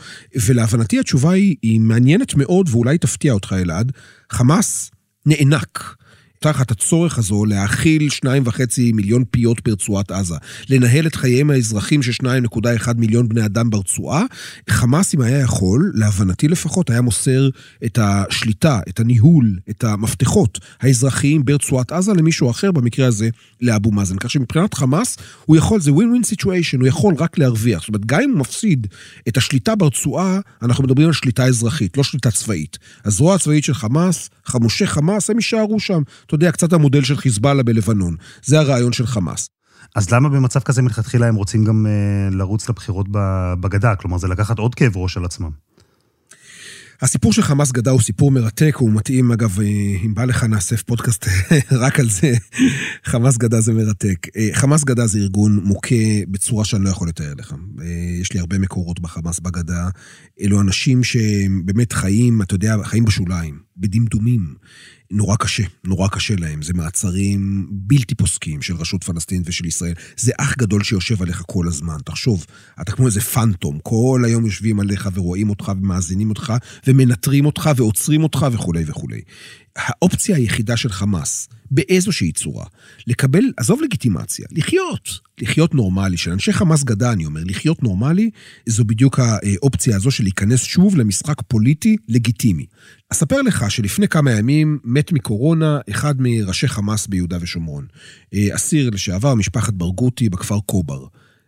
ולהבנתי 0.46 1.00
התשובה 1.00 1.30
היא, 1.30 1.56
היא 1.62 1.80
מעניינת 1.80 2.34
מאוד 2.34 2.68
ואולי 2.70 2.98
תפתיע 2.98 3.32
אותך 3.32 3.54
אלעד, 3.58 3.92
חמאס 4.32 4.90
נאנק. 5.26 5.94
תחת 6.38 6.70
הצורך 6.70 7.18
הזו 7.18 7.44
להאכיל 7.44 8.10
שניים 8.10 8.42
וחצי 8.46 8.92
מיליון 8.92 9.24
פיות 9.30 9.68
ברצועת 9.68 10.10
עזה, 10.10 10.34
לנהל 10.68 11.06
את 11.06 11.14
חייהם 11.14 11.50
האזרחים 11.50 12.02
של 12.02 12.12
2.1 12.12 12.88
מיליון 12.96 13.28
בני 13.28 13.44
אדם 13.44 13.70
ברצועה, 13.70 14.24
חמאס, 14.70 15.14
אם 15.14 15.20
היה 15.20 15.38
יכול, 15.38 15.92
להבנתי 15.94 16.48
לפחות, 16.48 16.90
היה 16.90 17.00
מוסר 17.00 17.48
את 17.84 17.98
השליטה, 18.02 18.80
את 18.88 19.00
הניהול, 19.00 19.58
את 19.70 19.84
המפתחות 19.84 20.58
האזרחיים 20.80 21.44
ברצועת 21.44 21.92
עזה 21.92 22.12
למישהו 22.12 22.50
אחר, 22.50 22.72
במקרה 22.72 23.06
הזה 23.06 23.28
לאבו 23.60 23.90
מאזן. 23.90 24.16
כך 24.16 24.30
שמבחינת 24.30 24.74
חמאס, 24.74 25.16
הוא 25.46 25.56
יכול, 25.56 25.80
זה 25.80 25.92
win-win 25.92 26.24
situation, 26.24 26.80
הוא 26.80 26.88
יכול 26.88 27.14
רק 27.18 27.38
להרוויח. 27.38 27.80
זאת 27.80 27.88
אומרת, 27.88 28.06
גם 28.06 28.20
אם 28.20 28.30
הוא 28.30 28.38
מפסיד 28.38 28.86
את 29.28 29.36
השליטה 29.36 29.74
ברצועה, 29.74 30.40
אנחנו 30.62 30.84
מדברים 30.84 31.06
על 31.06 31.12
שליטה 31.12 31.44
אזרחית, 31.44 31.96
לא 31.96 32.02
שליטה 32.02 32.30
צבאית. 32.30 32.78
הזרוע 33.04 33.34
הצבאית 33.34 33.64
של 33.64 33.74
חמאס, 33.74 34.30
חמושי 34.44 34.86
חמאס, 34.86 35.30
הם 35.30 35.36
יישארו 35.36 35.80
שם. 35.80 36.02
אתה 36.28 36.34
יודע, 36.34 36.52
קצת 36.52 36.72
המודל 36.72 37.04
של 37.04 37.16
חיזבאללה 37.16 37.62
בלבנון. 37.62 38.16
זה 38.44 38.60
הרעיון 38.60 38.92
של 38.92 39.06
חמאס. 39.06 39.48
אז 39.96 40.10
למה 40.10 40.28
במצב 40.28 40.60
כזה 40.60 40.82
מלכתחילה 40.82 41.26
הם 41.26 41.34
רוצים 41.34 41.64
גם 41.64 41.86
uh, 41.86 42.34
לרוץ 42.34 42.68
לבחירות 42.68 43.06
בגדה? 43.60 43.96
כלומר, 43.96 44.18
זה 44.18 44.28
לקחת 44.28 44.58
עוד 44.58 44.74
כאב 44.74 44.96
ראש 44.96 45.16
על 45.16 45.24
עצמם. 45.24 45.50
הסיפור 47.02 47.32
של 47.32 47.42
חמאס 47.42 47.72
גדה 47.72 47.90
הוא 47.90 48.00
סיפור 48.00 48.30
מרתק, 48.30 48.76
הוא 48.78 48.90
מתאים, 48.92 49.32
אגב, 49.32 49.60
אה, 49.60 49.66
אם 50.04 50.14
בא 50.14 50.24
לך 50.24 50.44
נאסף 50.44 50.82
פודקאסט 50.82 51.26
רק 51.82 52.00
על 52.00 52.10
זה, 52.10 52.32
חמאס 53.04 53.36
גדה 53.36 53.60
זה 53.60 53.72
מרתק. 53.72 54.26
אה, 54.36 54.48
חמאס 54.52 54.84
גדה 54.84 55.06
זה 55.06 55.18
ארגון 55.18 55.60
מוכה 55.64 55.94
בצורה 56.28 56.64
שאני 56.64 56.84
לא 56.84 56.90
יכול 56.90 57.08
לתאר 57.08 57.32
לך. 57.38 57.54
אה, 57.80 57.86
יש 58.20 58.32
לי 58.32 58.40
הרבה 58.40 58.58
מקורות 58.58 59.00
בחמאס 59.00 59.40
בגדה. 59.40 59.88
אלו 60.40 60.60
אנשים 60.60 61.04
שבאמת 61.04 61.92
חיים, 61.92 62.42
אתה 62.42 62.54
יודע, 62.54 62.76
חיים 62.84 63.04
בשוליים, 63.04 63.58
בדמדומים. 63.78 64.54
נורא 65.10 65.36
קשה, 65.36 65.62
נורא 65.84 66.08
קשה 66.08 66.34
להם. 66.38 66.62
זה 66.62 66.74
מעצרים 66.74 67.66
בלתי 67.70 68.14
פוסקים 68.14 68.62
של 68.62 68.74
רשות 68.74 69.04
פלסטינית 69.04 69.48
ושל 69.48 69.66
ישראל. 69.66 69.94
זה 70.16 70.32
אח 70.38 70.54
גדול 70.56 70.82
שיושב 70.84 71.22
עליך 71.22 71.42
כל 71.46 71.68
הזמן. 71.68 71.96
תחשוב, 72.04 72.46
אתה 72.80 72.92
כמו 72.92 73.06
איזה 73.06 73.20
פנטום, 73.20 73.78
כל 73.82 74.22
היום 74.24 74.46
יושבים 74.46 74.80
עליך 74.80 75.08
ורואים 75.14 75.50
אותך 75.50 75.72
ומאזינים 75.76 76.30
אותך 76.30 76.52
ומנטרים 76.86 77.46
אותך 77.46 77.70
ועוצרים 77.76 78.22
אותך 78.22 78.46
וכולי 78.52 78.84
וכולי. 78.86 79.20
האופציה 79.78 80.36
היחידה 80.36 80.76
של 80.76 80.88
חמאס, 80.88 81.48
באיזושהי 81.70 82.32
צורה, 82.32 82.64
לקבל, 83.06 83.44
עזוב 83.56 83.80
לגיטימציה, 83.82 84.46
לחיות, 84.52 85.20
לחיות 85.40 85.74
נורמלי, 85.74 86.16
של 86.16 86.30
אנשי 86.30 86.52
חמאס 86.52 86.84
גדה, 86.84 87.12
אני 87.12 87.26
אומר, 87.26 87.40
לחיות 87.44 87.82
נורמלי, 87.82 88.30
זו 88.66 88.84
בדיוק 88.84 89.18
האופציה 89.18 89.96
הזו 89.96 90.10
של 90.10 90.24
להיכנס 90.24 90.62
שוב 90.62 90.96
למשחק 90.96 91.42
פוליטי 91.48 91.96
לגיטימי. 92.08 92.66
אספר 93.12 93.42
לך 93.42 93.70
שלפני 93.70 94.08
כמה 94.08 94.30
ימים 94.30 94.78
מת 94.84 95.12
מקורונה 95.12 95.78
אחד 95.90 96.14
מראשי 96.18 96.68
חמאס 96.68 97.06
ביהודה 97.06 97.38
ושומרון. 97.40 97.86
אה, 98.34 98.48
אסיר 98.54 98.90
לשעבר, 98.90 99.34
משפחת 99.34 99.74
ברגותי 99.74 100.28
בכפר 100.28 100.60
קובר. 100.60 101.04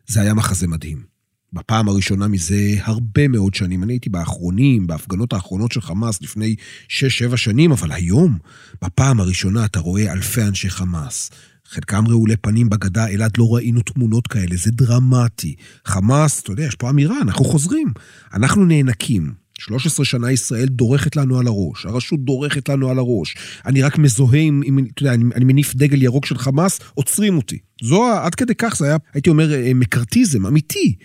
זה 0.06 0.20
היה 0.20 0.34
מחזה 0.34 0.66
מדהים. 0.66 1.09
בפעם 1.52 1.88
הראשונה 1.88 2.28
מזה 2.28 2.75
הרבה 2.83 3.28
מאוד 3.28 3.54
שנים. 3.54 3.83
אני 3.83 3.92
הייתי 3.92 4.11
באחרונים, 4.11 4.87
בהפגנות 4.87 5.33
האחרונות 5.33 5.73
של 5.73 5.80
חמאס 5.80 6.23
לפני 6.23 6.54
6-7 6.88 7.37
שנים, 7.37 7.73
אבל 7.73 7.92
היום, 7.92 8.38
בפעם 8.83 9.21
הראשונה 9.21 9.64
אתה 9.64 9.80
רואה 9.80 10.12
אלפי 10.12 10.42
אנשי 10.42 10.71
חמאס. 10.71 11.30
חלקם 11.66 12.04
רעולי 12.09 12.37
פנים 12.37 12.69
בגדה, 12.69 13.09
אלעד 13.09 13.33
לא 13.38 13.54
ראינו 13.54 13.80
תמונות 13.83 14.26
כאלה, 14.26 14.57
זה 14.57 14.71
דרמטי. 14.71 15.54
חמאס, 15.85 16.42
אתה 16.42 16.52
יודע, 16.52 16.64
יש 16.64 16.75
פה 16.75 16.90
אמירה, 16.90 17.21
אנחנו 17.23 17.45
חוזרים. 17.45 17.92
אנחנו 18.35 18.64
נאנקים. 18.64 19.33
13 19.59 20.04
שנה 20.04 20.33
ישראל 20.33 20.66
דורכת 20.66 21.16
לנו 21.16 21.38
על 21.38 21.47
הראש, 21.47 21.87
הרשות 21.87 22.25
דורכת 22.25 22.69
לנו 22.69 22.90
על 22.90 22.99
הראש. 22.99 23.37
אני 23.66 23.83
רק 23.83 23.99
מזוהה 23.99 24.40
עם, 24.40 24.62
עם 24.64 24.78
אתה 24.95 25.02
יודע, 25.02 25.14
אני, 25.14 25.25
אני 25.35 25.45
מניף 25.45 25.75
דגל 25.75 26.02
ירוק 26.02 26.26
של 26.26 26.38
חמאס, 26.38 26.80
עוצרים 26.95 27.37
אותי. 27.37 27.59
זו, 27.83 28.12
עד 28.23 28.35
כדי 28.35 28.54
כך 28.54 28.76
זה 28.76 28.87
היה, 28.87 28.97
הייתי 29.14 29.30
אומר, 29.30 29.52
אה, 29.52 29.73
מקרטיזם 29.75 30.47
אמיתי. 30.47 30.97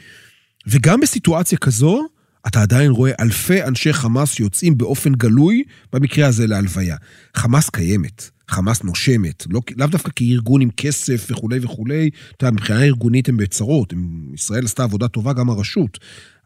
וגם 0.68 1.00
בסיטואציה 1.00 1.58
כזו, 1.58 2.08
אתה 2.48 2.62
עדיין 2.62 2.92
רואה 2.92 3.12
אלפי 3.20 3.64
אנשי 3.64 3.94
חמאס 3.94 4.34
שיוצאים 4.34 4.78
באופן 4.78 5.14
גלוי, 5.14 5.64
במקרה 5.94 6.28
הזה 6.28 6.48
להלוויה. 6.48 6.96
חמאס 7.36 7.70
קיימת, 7.70 8.30
חמאס 8.48 8.84
נושמת, 8.84 9.44
לא, 9.50 9.62
לאו 9.78 9.88
דווקא 9.88 10.12
כארגון 10.16 10.62
עם 10.62 10.70
כסף 10.78 11.28
וכולי 11.30 11.60
וכולי, 11.62 12.10
אתה 12.38 12.46
יודע, 12.46 12.56
מבחינה 12.56 12.84
ארגונית 12.84 13.30
הם 13.30 13.38
בצרות, 13.38 13.94
הם, 13.94 14.32
ישראל 14.34 14.66
עשתה 14.66 14.84
עבודה 14.84 15.08
טובה, 15.08 15.34
גם 15.34 15.50
הרשות. 15.50 16.00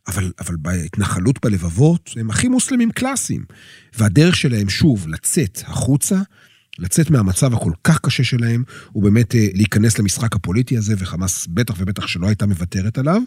אבל, 0.08 0.32
אבל 0.40 0.56
בהתנחלות 0.56 1.46
בלבבות 1.46 2.10
הם 2.16 2.30
הכי 2.30 2.48
מוסלמים 2.48 2.92
קלאסיים. 2.92 3.46
והדרך 3.98 4.36
שלהם, 4.36 4.70
שוב, 4.70 5.08
לצאת 5.08 5.62
החוצה, 5.66 6.22
לצאת 6.80 7.10
מהמצב 7.10 7.54
הכל 7.54 7.72
כך 7.84 8.00
קשה 8.00 8.24
שלהם, 8.24 8.64
הוא 8.92 9.04
באמת 9.04 9.36
אה, 9.36 9.48
להיכנס 9.54 10.00
למשחק 10.00 10.36
הפוליטי 10.36 10.78
הזה, 10.78 10.94
וחמאס 10.98 11.48
בטח 11.48 11.74
ובטח 11.78 12.08
שלא 12.08 12.28
הייתה 12.28 12.46
מוותרת 12.46 12.98
עליו. 12.98 13.22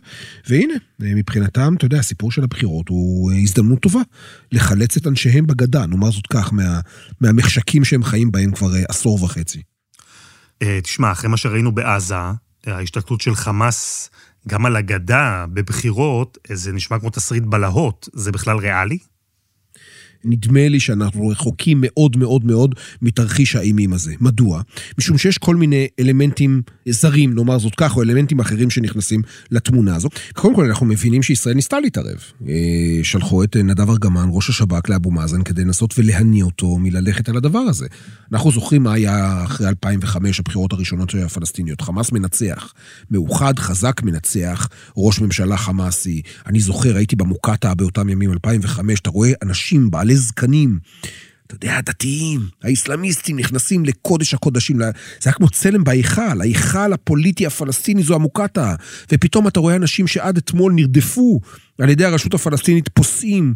והנה, 0.48 0.74
אה, 0.74 1.14
מבחינתם, 1.14 1.74
אתה 1.76 1.84
יודע, 1.84 1.98
הסיפור 1.98 2.32
של 2.32 2.44
הבחירות 2.44 2.88
הוא 2.88 3.32
אה, 3.32 3.36
הזדמנות 3.36 3.80
טובה 3.80 4.00
לחלץ 4.52 4.96
את 4.96 5.06
אנשיהם 5.06 5.46
בגדה, 5.46 5.86
נאמר 5.86 6.10
זאת 6.10 6.26
כך, 6.26 6.52
מה, 6.52 6.80
מהמחשקים 7.20 7.84
שהם 7.84 8.04
חיים 8.04 8.32
בהם 8.32 8.52
כבר 8.52 8.70
עשור 8.88 9.24
וחצי. 9.24 9.62
תשמע, 10.82 11.12
אחרי 11.12 11.30
מה 11.30 11.36
שראינו 11.36 11.72
בעזה, 11.72 12.14
ההשתלטות 12.66 13.20
של 13.20 13.34
חמאס 13.34 14.10
גם 14.48 14.66
על 14.66 14.76
הגדה 14.76 15.46
בבחירות, 15.52 16.38
זה 16.52 16.72
נשמע 16.72 16.98
כמו 16.98 17.10
תסריט 17.10 17.42
בלהות, 17.42 18.08
זה 18.12 18.32
בכלל 18.32 18.56
ריאלי? 18.56 18.98
נדמה 20.24 20.68
לי 20.68 20.80
שאנחנו 20.80 21.28
רחוקים 21.28 21.78
מאוד 21.80 22.16
מאוד 22.16 22.44
מאוד 22.44 22.74
מתרחיש 23.02 23.56
האימים 23.56 23.92
הזה. 23.92 24.14
מדוע? 24.20 24.62
משום 24.98 25.18
שיש 25.18 25.38
כל 25.38 25.56
מיני 25.56 25.88
אלמנטים 26.00 26.62
זרים, 26.88 27.34
נאמר 27.34 27.58
זאת 27.58 27.74
כך, 27.76 27.96
או 27.96 28.02
אלמנטים 28.02 28.40
אחרים 28.40 28.70
שנכנסים 28.70 29.22
לתמונה 29.50 29.96
הזו. 29.96 30.08
קודם 30.34 30.54
כל, 30.54 30.64
אנחנו 30.64 30.86
מבינים 30.86 31.22
שישראל 31.22 31.54
ניסתה 31.54 31.80
להתערב. 31.80 32.16
אה, 32.48 32.54
שלחו 33.02 33.44
את 33.44 33.56
נדב 33.56 33.90
ארגמן, 33.90 34.28
ראש 34.32 34.48
השב"כ, 34.48 34.88
לאבו 34.88 35.10
מאזן, 35.10 35.42
כדי 35.42 35.64
לנסות 35.64 35.94
ולהניע 35.98 36.44
אותו 36.44 36.78
מללכת 36.78 37.28
על 37.28 37.36
הדבר 37.36 37.58
הזה. 37.58 37.86
אנחנו 38.32 38.52
זוכרים 38.52 38.82
מה 38.82 38.92
היה 38.92 39.44
אחרי 39.44 39.68
2005, 39.68 40.40
הבחירות 40.40 40.72
הראשונות 40.72 41.10
של 41.10 41.18
הפלסטיניות. 41.18 41.80
חמאס 41.80 42.12
מנצח. 42.12 42.72
מאוחד, 43.10 43.58
חזק, 43.58 44.02
מנצח. 44.02 44.68
ראש 44.96 45.20
ממשלה 45.20 45.56
חמאסי. 45.56 46.22
אני 46.46 46.60
זוכר, 46.60 46.96
הייתי 46.96 47.16
במוקטעה 47.16 47.74
באותם 47.74 48.08
ימים, 48.08 48.32
2005, 48.32 49.00
אתה 49.00 49.10
רואה 49.10 49.32
אנשים 49.42 49.90
בעלי 49.90 50.11
מלא 50.12 50.20
זקנים. 50.20 50.78
אתה 51.46 51.54
יודע, 51.54 51.76
הדתיים, 51.76 52.40
האסלאמיסטים 52.62 53.38
נכנסים 53.38 53.84
לקודש 53.84 54.34
הקודשים. 54.34 54.78
זה 54.78 54.84
היה 55.24 55.32
כמו 55.32 55.48
צלם 55.48 55.84
בהיכל, 55.84 56.40
ההיכל 56.40 56.92
הפוליטי 56.92 57.46
הפלסטיני 57.46 58.02
זו 58.02 58.14
המוקטעה. 58.14 58.74
ופתאום 59.12 59.48
אתה 59.48 59.60
רואה 59.60 59.76
אנשים 59.76 60.06
שעד 60.06 60.36
אתמול 60.36 60.72
נרדפו 60.72 61.40
על 61.78 61.88
ידי 61.88 62.04
הרשות 62.04 62.34
הפלסטינית 62.34 62.88
פוסעים. 62.88 63.54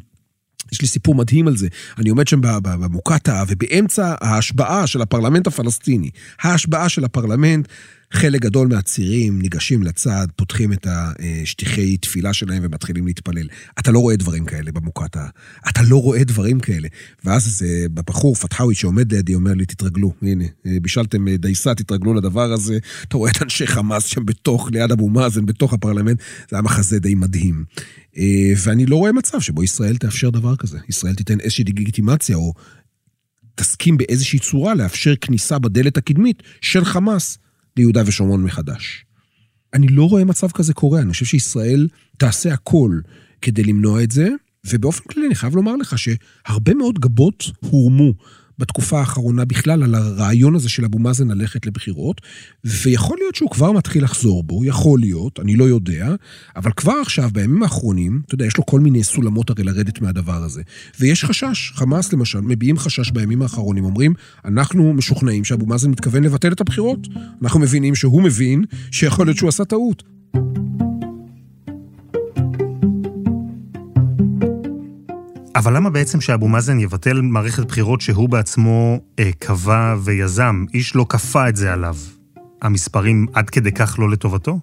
יש 0.72 0.82
לי 0.82 0.88
סיפור 0.88 1.14
מדהים 1.14 1.48
על 1.48 1.56
זה. 1.56 1.68
אני 1.98 2.10
עומד 2.10 2.28
שם 2.28 2.40
במוקטעה, 2.42 3.44
ובאמצע 3.48 4.14
ההשבעה 4.20 4.86
של 4.86 5.02
הפרלמנט 5.02 5.46
הפלסטיני, 5.46 6.10
ההשבעה 6.40 6.88
של 6.88 7.04
הפרלמנט, 7.04 7.68
חלק 8.12 8.42
גדול 8.42 8.68
מהצירים 8.68 9.42
ניגשים 9.42 9.82
לצד, 9.82 10.26
פותחים 10.36 10.72
את 10.72 10.86
השטיחי 10.90 11.96
תפילה 11.96 12.32
שלהם 12.32 12.62
ומתחילים 12.62 13.06
להתפלל. 13.06 13.48
אתה 13.78 13.90
לא 13.92 13.98
רואה 13.98 14.16
דברים 14.16 14.44
כאלה 14.44 14.72
במוקטעה. 14.72 15.28
אתה 15.68 15.80
לא 15.82 16.02
רואה 16.02 16.24
דברים 16.24 16.60
כאלה. 16.60 16.88
ואז 17.24 17.46
איזה 17.46 17.86
בחור, 17.94 18.34
פתחאווי, 18.34 18.74
שעומד 18.74 19.12
לידי, 19.12 19.34
אומר 19.34 19.52
לי, 19.52 19.64
תתרגלו. 19.66 20.12
הנה, 20.22 20.44
בישלתם 20.64 21.28
דייסה, 21.28 21.74
תתרגלו 21.74 22.14
לדבר 22.14 22.52
הזה. 22.52 22.78
אתה 23.08 23.16
רואה 23.16 23.30
את 23.30 23.42
אנשי 23.42 23.66
חמאס 23.66 24.04
שם 24.04 24.26
בתוך, 24.26 24.68
ליד 24.72 24.92
אבו 24.92 25.08
מאזן, 25.08 25.46
בתוך 25.46 25.72
הפרלמנט. 25.72 26.18
זה 26.50 26.56
היה 26.56 26.62
מחזה 26.62 26.98
די 26.98 27.14
מדהים. 27.14 27.64
אה, 28.18 28.52
ואני 28.64 28.86
לא 28.86 28.96
רואה 28.96 29.12
מצב 29.12 29.40
שבו 29.40 29.62
ישראל 29.62 29.96
תאפשר 29.96 30.30
דבר 30.30 30.56
כזה. 30.56 30.78
ישראל 30.88 31.14
תיתן 31.14 31.40
איזושהי 31.40 31.64
לגיטימציה, 31.64 32.36
או 32.36 32.52
תסכים 33.54 33.96
באיזושהי 33.96 34.38
צורה 34.38 34.74
לאפשר 34.74 35.14
כניסה 35.20 35.58
בדלת 35.58 35.96
הקדמית 35.96 36.42
של 36.60 36.84
חמאס 36.84 37.38
ליהודה 37.76 38.02
ושומרון 38.06 38.44
מחדש. 38.44 39.04
אני 39.74 39.88
לא 39.88 40.08
רואה 40.08 40.24
מצב 40.24 40.50
כזה 40.50 40.74
קורה, 40.74 41.00
אני 41.00 41.12
חושב 41.12 41.24
שישראל 41.24 41.88
תעשה 42.18 42.52
הכל 42.54 43.00
כדי 43.42 43.64
למנוע 43.64 44.02
את 44.02 44.10
זה, 44.10 44.28
ובאופן 44.66 45.04
כללי 45.08 45.26
אני 45.26 45.34
חייב 45.34 45.56
לומר 45.56 45.76
לך 45.76 45.94
שהרבה 45.98 46.74
מאוד 46.74 46.98
גבות 46.98 47.44
הורמו 47.60 48.12
בתקופה 48.58 49.00
האחרונה 49.00 49.44
בכלל 49.44 49.82
על 49.82 49.94
הרעיון 49.94 50.54
הזה 50.54 50.68
של 50.68 50.84
אבו 50.84 50.98
מאזן 50.98 51.28
ללכת 51.28 51.66
לבחירות, 51.66 52.20
ויכול 52.64 53.18
להיות 53.20 53.34
שהוא 53.34 53.50
כבר 53.50 53.72
מתחיל 53.72 54.04
לחזור 54.04 54.42
בו, 54.42 54.64
יכול 54.64 55.00
להיות, 55.00 55.40
אני 55.40 55.56
לא 55.56 55.64
יודע, 55.64 56.14
אבל 56.56 56.70
כבר 56.76 56.94
עכשיו, 57.02 57.30
בימים 57.32 57.62
האחרונים, 57.62 58.20
אתה 58.26 58.34
יודע, 58.34 58.46
יש 58.46 58.56
לו 58.56 58.66
כל 58.66 58.80
מיני 58.80 59.04
סולמות 59.04 59.50
הרי 59.50 59.64
לרדת 59.64 60.00
מהדבר 60.00 60.42
הזה. 60.44 60.62
ויש 61.00 61.24
חשש, 61.24 61.72
חמאס 61.74 62.12
למשל, 62.12 62.40
מביעים 62.40 62.78
חשש 62.78 63.10
בימים 63.10 63.42
האחרונים, 63.42 63.84
אומרים, 63.84 64.14
אנחנו 64.44 64.92
משוכנעים 64.92 65.44
שאבו 65.44 65.66
מאזן 65.66 65.90
מתכוון 65.90 66.24
לבטל 66.24 66.52
את 66.52 66.60
הבחירות. 66.60 67.08
אנחנו 67.42 67.60
מבינים 67.60 67.94
שהוא 67.94 68.22
מבין 68.22 68.64
שיכול 68.90 69.26
להיות 69.26 69.36
שהוא 69.36 69.48
עשה 69.48 69.64
טעות. 69.64 70.02
אבל 75.56 75.76
למה 75.76 75.90
בעצם 75.90 76.20
שאבו 76.20 76.48
מאזן 76.48 76.80
יבטל 76.80 77.20
מערכת 77.20 77.64
בחירות 77.64 78.00
שהוא 78.00 78.28
בעצמו 78.28 79.00
אה, 79.18 79.30
קבע 79.38 79.94
ויזם? 80.04 80.64
איש 80.74 80.96
לא 80.96 81.06
כפה 81.08 81.48
את 81.48 81.56
זה 81.56 81.72
עליו. 81.72 81.96
המספרים 82.62 83.26
עד 83.32 83.50
כדי 83.50 83.72
כך 83.72 83.98
לא 83.98 84.10
לטובתו? 84.10 84.58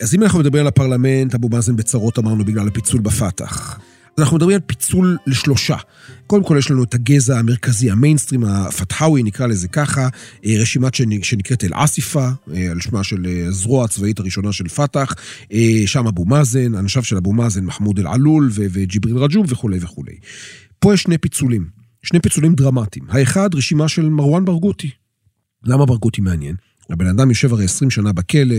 אז 0.00 0.14
אם 0.14 0.22
אנחנו 0.22 0.38
מדברים 0.38 0.60
על 0.60 0.66
הפרלמנט, 0.66 1.34
אבו 1.34 1.48
מאזן 1.48 1.76
בצרות 1.76 2.18
אמרנו 2.18 2.44
בגלל 2.44 2.68
הפיצול 2.68 3.00
בפת"ח. 3.00 3.78
אנחנו 4.18 4.36
מדברים 4.36 4.54
על 4.54 4.60
פיצול 4.66 5.16
לשלושה. 5.26 5.76
קודם 6.26 6.44
כל 6.44 6.56
יש 6.58 6.70
לנו 6.70 6.84
את 6.84 6.94
הגזע 6.94 7.38
המרכזי, 7.38 7.90
המיינסטרים 7.90 8.44
הפתחאווי, 8.44 9.22
נקרא 9.22 9.46
לזה 9.46 9.68
ככה, 9.68 10.08
אה, 10.44 10.54
רשימת 10.60 10.94
שנקראת 11.22 11.64
אל-אסיפה, 11.64 12.28
אה, 12.54 12.70
על 12.70 12.80
שמה 12.80 13.04
של 13.04 13.26
אה, 13.26 13.46
הזרוע 13.46 13.84
הצבאית 13.84 14.18
הראשונה 14.18 14.52
של 14.52 14.68
פת"ח, 14.68 15.14
שם 15.86 16.06
אבו 16.06 16.24
מאזן, 16.24 16.74
אנשיו 16.74 17.04
של 17.04 17.16
אבו 17.16 17.32
מאזן, 17.32 17.64
מחמוד 17.64 17.98
אל-עלול 17.98 18.50
וג'יבריל 18.52 19.16
רג'וב 19.16 19.46
וכולי 19.48 19.78
וכולי. 19.80 20.16
פה 20.78 20.94
יש 20.94 21.02
שני 21.02 21.18
פיצולים, 21.18 21.66
שני 22.02 22.20
פיצולים 22.20 22.54
דרמטיים. 22.54 23.04
האחד, 23.08 23.54
רשימה 23.54 23.88
של 23.88 24.08
מרואן 24.08 24.44
ברגותי. 24.44 24.90
למה 25.64 25.86
ברגותי 25.86 26.20
מעניין? 26.20 26.54
הבן 26.90 27.06
אדם 27.06 27.28
יושב 27.28 27.52
הרי 27.52 27.64
20 27.64 27.90
שנה 27.90 28.12
בכלא. 28.12 28.56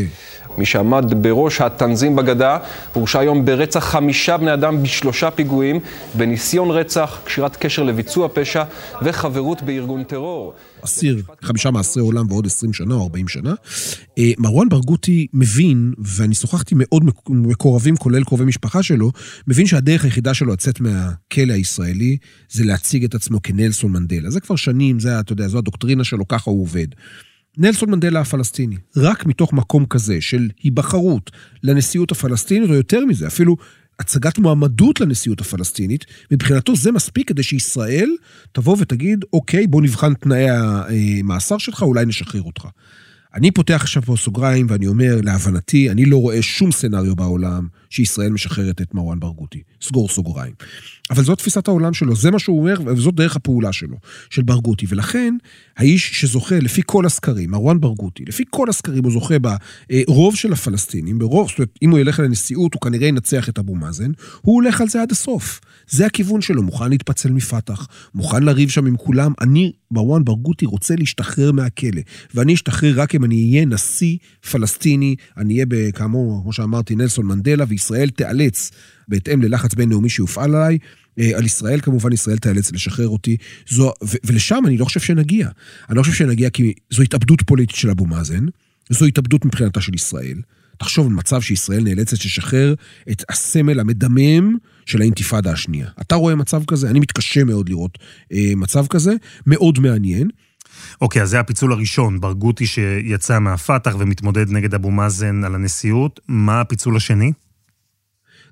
מי 0.57 0.65
שעמד 0.65 1.05
בראש 1.21 1.61
התנזים 1.61 2.15
בגדה, 2.15 2.57
הורשע 2.93 3.19
היום 3.19 3.45
ברצח 3.45 3.79
חמישה 3.79 4.37
בני 4.37 4.53
אדם 4.53 4.83
בשלושה 4.83 5.31
פיגועים, 5.31 5.79
בניסיון 6.17 6.71
רצח, 6.71 7.21
קשירת 7.25 7.55
קשר 7.55 7.83
לביצוע 7.83 8.27
פשע 8.33 8.63
וחברות 9.01 9.61
בארגון 9.61 10.03
טרור. 10.03 10.53
אסיר, 10.81 11.21
חמישה 11.41 11.71
מעשרי 11.71 12.03
עולם 12.03 12.31
ועוד 12.31 12.45
20 12.45 12.73
שנה 12.73 12.93
או 12.93 13.03
40 13.03 13.27
שנה. 13.27 13.53
אה, 14.17 14.31
מרואן 14.37 14.69
ברגותי 14.69 15.27
מבין, 15.33 15.93
ואני 15.97 16.35
שוחחתי 16.35 16.75
מאוד 16.77 17.03
מקורבים, 17.29 17.97
כולל 17.97 18.23
קרובי 18.23 18.45
משפחה 18.45 18.83
שלו, 18.83 19.11
מבין 19.47 19.65
שהדרך 19.65 20.03
היחידה 20.03 20.33
שלו 20.33 20.53
לצאת 20.53 20.79
מהכלא 20.79 21.53
הישראלי 21.53 22.17
זה 22.49 22.65
להציג 22.65 23.03
את 23.03 23.15
עצמו 23.15 23.41
כנלסון 23.41 23.91
מנדלה. 23.91 24.29
זה 24.29 24.39
כבר 24.39 24.55
שנים, 24.55 24.99
זה, 24.99 25.19
אתה 25.19 25.33
יודע, 25.33 25.47
זו 25.47 25.57
הדוקטרינה 25.57 26.03
שלו, 26.03 26.27
ככה 26.27 26.51
הוא 26.51 26.61
עובד. 26.61 26.87
נלסון 27.57 27.91
מנדלה 27.91 28.19
הפלסטיני, 28.21 28.75
רק 28.97 29.25
מתוך 29.25 29.53
מקום 29.53 29.85
כזה 29.85 30.21
של 30.21 30.49
היבחרות 30.63 31.31
לנשיאות 31.63 32.11
הפלסטינית, 32.11 32.69
או 32.69 32.75
יותר 32.75 33.05
מזה, 33.05 33.27
אפילו 33.27 33.57
הצגת 33.99 34.37
מועמדות 34.37 34.99
לנשיאות 35.01 35.41
הפלסטינית, 35.41 36.05
מבחינתו 36.31 36.75
זה 36.75 36.91
מספיק 36.91 37.27
כדי 37.27 37.43
שישראל 37.43 38.09
תבוא 38.51 38.75
ותגיד, 38.79 39.25
אוקיי, 39.33 39.67
בוא 39.67 39.81
נבחן 39.81 40.13
תנאי 40.13 40.45
המאסר 40.49 41.57
שלך, 41.57 41.81
אולי 41.81 42.05
נשחרר 42.05 42.41
אותך. 42.41 42.65
אני 43.35 43.51
פותח 43.51 43.79
עכשיו 43.81 44.03
פה 44.03 44.15
סוגריים 44.17 44.65
ואני 44.69 44.87
אומר, 44.87 45.19
להבנתי, 45.23 45.89
אני 45.89 46.05
לא 46.05 46.17
רואה 46.17 46.41
שום 46.41 46.71
סצנריו 46.71 47.15
בעולם 47.15 47.67
שישראל 47.89 48.31
משחררת 48.31 48.81
את 48.81 48.93
מרואן 48.93 49.19
ברגותי. 49.19 49.61
סגור 49.81 50.09
סוגריים. 50.09 50.53
אבל 51.09 51.23
זאת 51.23 51.37
תפיסת 51.37 51.67
העולם 51.67 51.93
שלו, 51.93 52.15
זה 52.15 52.31
מה 52.31 52.39
שהוא 52.39 52.59
אומר, 52.59 52.75
וזאת 52.85 53.15
דרך 53.15 53.35
הפעולה 53.35 53.73
שלו, 53.73 53.97
של 54.29 54.41
ברגותי. 54.41 54.85
ולכן, 54.89 55.35
האיש 55.77 56.21
שזוכה, 56.21 56.59
לפי 56.59 56.81
כל 56.85 57.05
הסקרים, 57.05 57.51
מרואן 57.51 57.79
ברגותי, 57.79 58.23
לפי 58.27 58.43
כל 58.49 58.69
הסקרים 58.69 59.03
הוא 59.03 59.11
זוכה 59.11 59.35
ברוב 59.39 60.35
של 60.35 60.53
הפלסטינים, 60.53 61.19
ברוב, 61.19 61.49
זאת 61.49 61.57
אומרת, 61.59 61.79
אם 61.81 61.91
הוא 61.91 61.99
ילך 61.99 62.19
לנשיאות, 62.19 62.73
הוא 62.73 62.81
כנראה 62.81 63.07
ינצח 63.07 63.49
את 63.49 63.59
אבו 63.59 63.75
מאזן, 63.75 64.11
הוא 64.41 64.55
הולך 64.55 64.81
על 64.81 64.89
זה 64.89 65.01
עד 65.01 65.11
הסוף. 65.11 65.59
זה 65.89 66.05
הכיוון 66.05 66.41
שלו, 66.41 66.63
מוכן 66.63 66.89
להתפצל 66.89 67.31
מפתח, 67.31 67.87
מוכן 68.15 68.43
לריב 68.43 68.69
שם 68.69 68.85
עם 68.85 68.97
כולם. 68.97 69.33
אני, 69.41 69.71
מרואן 69.91 70.23
ברגותי, 70.23 70.65
רוצה 70.65 70.95
להשתחרר 70.95 71.51
מהכלא, 71.51 72.01
ואני 72.35 72.53
אשתחרר 72.53 73.01
רק 73.01 73.15
אם 73.15 73.25
אני 73.25 73.49
אהיה 73.51 73.65
נשיא 73.65 74.17
פלסטיני, 74.51 75.15
אני 75.37 75.53
אהיה, 75.53 75.91
כאמור, 75.91 76.41
כמו 76.43 76.53
שאמרתי, 76.53 76.95
נלסון 76.95 77.25
מנדלה, 77.25 77.65
וישראל 77.79 78.09
תיאלץ, 78.09 78.71
בהתאם 79.07 79.41
ללחץ 79.41 79.73
בינלאומי 79.73 80.09
שיופעל 80.09 80.55
עליי, 80.55 80.77
אה, 81.19 81.31
על 81.37 81.45
ישראל, 81.45 81.81
כמובן 81.81 82.13
ישראל 82.13 82.37
תיאלץ 82.37 82.71
לשחרר 82.71 83.07
אותי. 83.07 83.37
זו, 83.69 83.93
ו, 84.03 84.17
ולשם 84.23 84.63
אני 84.65 84.77
לא 84.77 84.85
חושב 84.85 84.99
שנגיע. 84.99 85.49
אני 85.89 85.97
לא 85.97 86.03
חושב 86.03 86.13
שנגיע 86.13 86.49
כי 86.49 86.73
זו 86.89 87.03
התאבדות 87.03 87.41
פוליטית 87.41 87.75
של 87.75 87.89
אבו 87.89 88.05
מאזן, 88.05 88.45
זו 88.89 89.05
התאבדות 89.05 89.45
מבחינתה 89.45 89.81
של 89.81 89.95
ישראל. 89.95 90.41
תחשוב 90.77 91.07
על 91.07 91.13
מצב 91.13 91.41
שישראל 91.41 91.83
נאלצת 91.83 92.25
לשחרר 92.25 92.73
את 93.11 93.23
הסמל 93.29 93.79
המדמם 93.79 94.57
של 94.85 95.01
האינתיפאדה 95.01 95.51
השנייה. 95.51 95.87
אתה 96.01 96.15
רואה 96.15 96.35
מצב 96.35 96.63
כזה? 96.67 96.89
אני 96.89 96.99
מתקשה 96.99 97.43
מאוד 97.43 97.69
לראות 97.69 97.97
אה, 98.33 98.51
מצב 98.55 98.87
כזה, 98.87 99.13
מאוד 99.47 99.79
מעניין. 99.79 100.29
אוקיי, 101.01 101.21
אז 101.21 101.29
זה 101.29 101.39
הפיצול 101.39 101.73
הראשון, 101.73 102.19
ברגותי 102.19 102.65
שיצא 102.65 103.39
מהפת"ח 103.39 103.95
ומתמודד 103.99 104.49
נגד 104.51 104.73
אבו 104.73 104.91
מאזן 104.91 105.43
על 105.43 105.55
הנשיאות. 105.55 106.19
מה 106.27 106.61
הפיצול 106.61 106.95
השני? 106.95 107.31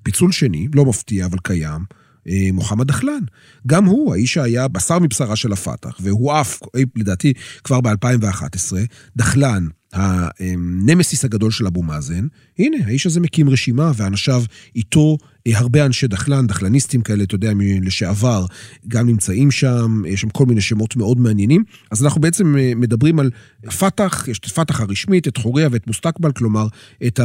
פיצול 0.08 0.32
שני, 0.32 0.68
לא 0.74 0.84
מפתיע 0.84 1.26
אבל 1.26 1.38
קיים, 1.42 1.84
אה, 2.28 2.48
מוחמד 2.52 2.86
דחלן. 2.86 3.20
גם 3.66 3.84
הוא, 3.84 4.14
האיש 4.14 4.32
שהיה 4.32 4.68
בשר 4.68 4.98
מבשרה 4.98 5.36
של 5.36 5.52
הפת"ח, 5.52 5.96
והוא 6.00 6.40
אף, 6.40 6.60
לדעתי, 6.96 7.32
כבר 7.64 7.80
ב-2011, 7.80 8.72
דחלן, 9.16 9.66
הנמסיס 9.92 11.24
הגדול 11.24 11.50
של 11.50 11.66
אבו 11.66 11.82
מאזן, 11.82 12.26
הנה, 12.58 12.76
האיש 12.86 13.06
הזה 13.06 13.20
מקים 13.20 13.48
רשימה, 13.48 13.92
ואנשיו 13.96 14.42
איתו, 14.76 15.16
אה, 15.20 15.37
הרבה 15.56 15.86
אנשי 15.86 16.06
דחלן, 16.06 16.46
דחלניסטים 16.46 17.00
כאלה, 17.00 17.24
אתה 17.24 17.34
יודע, 17.34 17.52
לשעבר, 17.82 18.46
גם 18.88 19.06
נמצאים 19.06 19.50
שם, 19.50 20.02
יש 20.06 20.20
שם 20.20 20.28
כל 20.28 20.46
מיני 20.46 20.60
שמות 20.60 20.96
מאוד 20.96 21.20
מעניינים. 21.20 21.64
אז 21.90 22.04
אנחנו 22.04 22.20
בעצם 22.20 22.56
אה, 22.56 22.72
מדברים 22.76 23.18
על 23.18 23.30
פת"ח, 23.78 24.28
יש 24.28 24.38
את 24.38 24.46
פת"ח 24.46 24.80
הרשמית, 24.80 25.28
את 25.28 25.36
חוריה 25.36 25.68
ואת 25.72 25.86
מוסטקבל, 25.86 26.32
כלומר, 26.32 26.66
את 27.06 27.20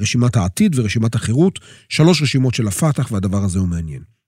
רשימת 0.00 0.36
העתיד 0.36 0.78
ורשימת 0.78 1.14
החירות, 1.14 1.58
שלוש 1.88 2.22
רשימות 2.22 2.54
של 2.54 2.68
הפת"ח, 2.68 3.12
והדבר 3.12 3.44
הזה 3.44 3.58
הוא 3.58 3.68
מעניין. 3.68 4.21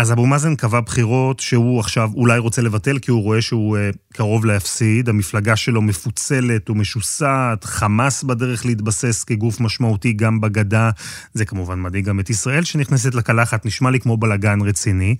אז 0.00 0.12
אבו 0.12 0.26
מאזן 0.26 0.56
קבע 0.56 0.80
בחירות 0.80 1.40
שהוא 1.40 1.80
עכשיו 1.80 2.10
אולי 2.14 2.38
רוצה 2.38 2.62
לבטל, 2.62 2.98
כי 2.98 3.10
הוא 3.10 3.22
רואה 3.22 3.42
שהוא 3.42 3.76
uh, 3.76 3.96
קרוב 4.12 4.44
להפסיד. 4.44 5.08
המפלגה 5.08 5.56
שלו 5.56 5.82
מפוצלת 5.82 6.70
ומשוסעת, 6.70 7.64
חמאס 7.64 8.22
בדרך 8.22 8.66
להתבסס 8.66 9.24
כגוף 9.24 9.60
משמעותי 9.60 10.12
גם 10.12 10.40
בגדה. 10.40 10.90
זה 11.34 11.44
כמובן 11.44 11.80
מדאיג 11.80 12.04
גם 12.04 12.20
את 12.20 12.30
ישראל 12.30 12.64
שנכנסת 12.64 13.14
לקלחת, 13.14 13.66
נשמע 13.66 13.90
לי 13.90 14.00
כמו 14.00 14.16
בלאגן 14.16 14.60
רציני. 14.60 15.16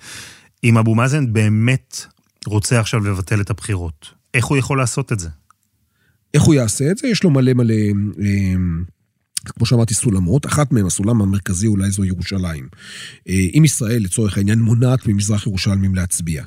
אם 0.64 0.78
אבו 0.78 0.94
מאזן 0.94 1.32
באמת 1.32 2.06
רוצה 2.46 2.80
עכשיו 2.80 3.04
לבטל 3.04 3.40
את 3.40 3.50
הבחירות, 3.50 4.06
איך 4.34 4.44
הוא 4.44 4.56
יכול 4.56 4.78
לעשות 4.78 5.12
את 5.12 5.20
זה? 5.20 5.28
איך 6.34 6.42
הוא 6.42 6.54
יעשה 6.54 6.90
את 6.90 6.98
זה? 6.98 7.08
יש 7.08 7.24
לו 7.24 7.30
מלא 7.30 7.52
מלא... 7.52 7.74
אה, 8.22 8.54
כמו 9.44 9.66
שאמרתי, 9.66 9.94
סולמות, 9.94 10.46
אחת 10.46 10.72
מהן, 10.72 10.86
הסולם 10.86 11.22
המרכזי 11.22 11.66
אולי 11.66 11.90
זו 11.90 12.04
ירושלים. 12.04 12.68
אה, 13.28 13.46
אם 13.54 13.64
ישראל, 13.64 14.02
לצורך 14.02 14.36
העניין, 14.36 14.58
מונעת 14.58 15.06
ממזרח 15.06 15.46
ירושלמים 15.46 15.94
להצביע, 15.94 16.44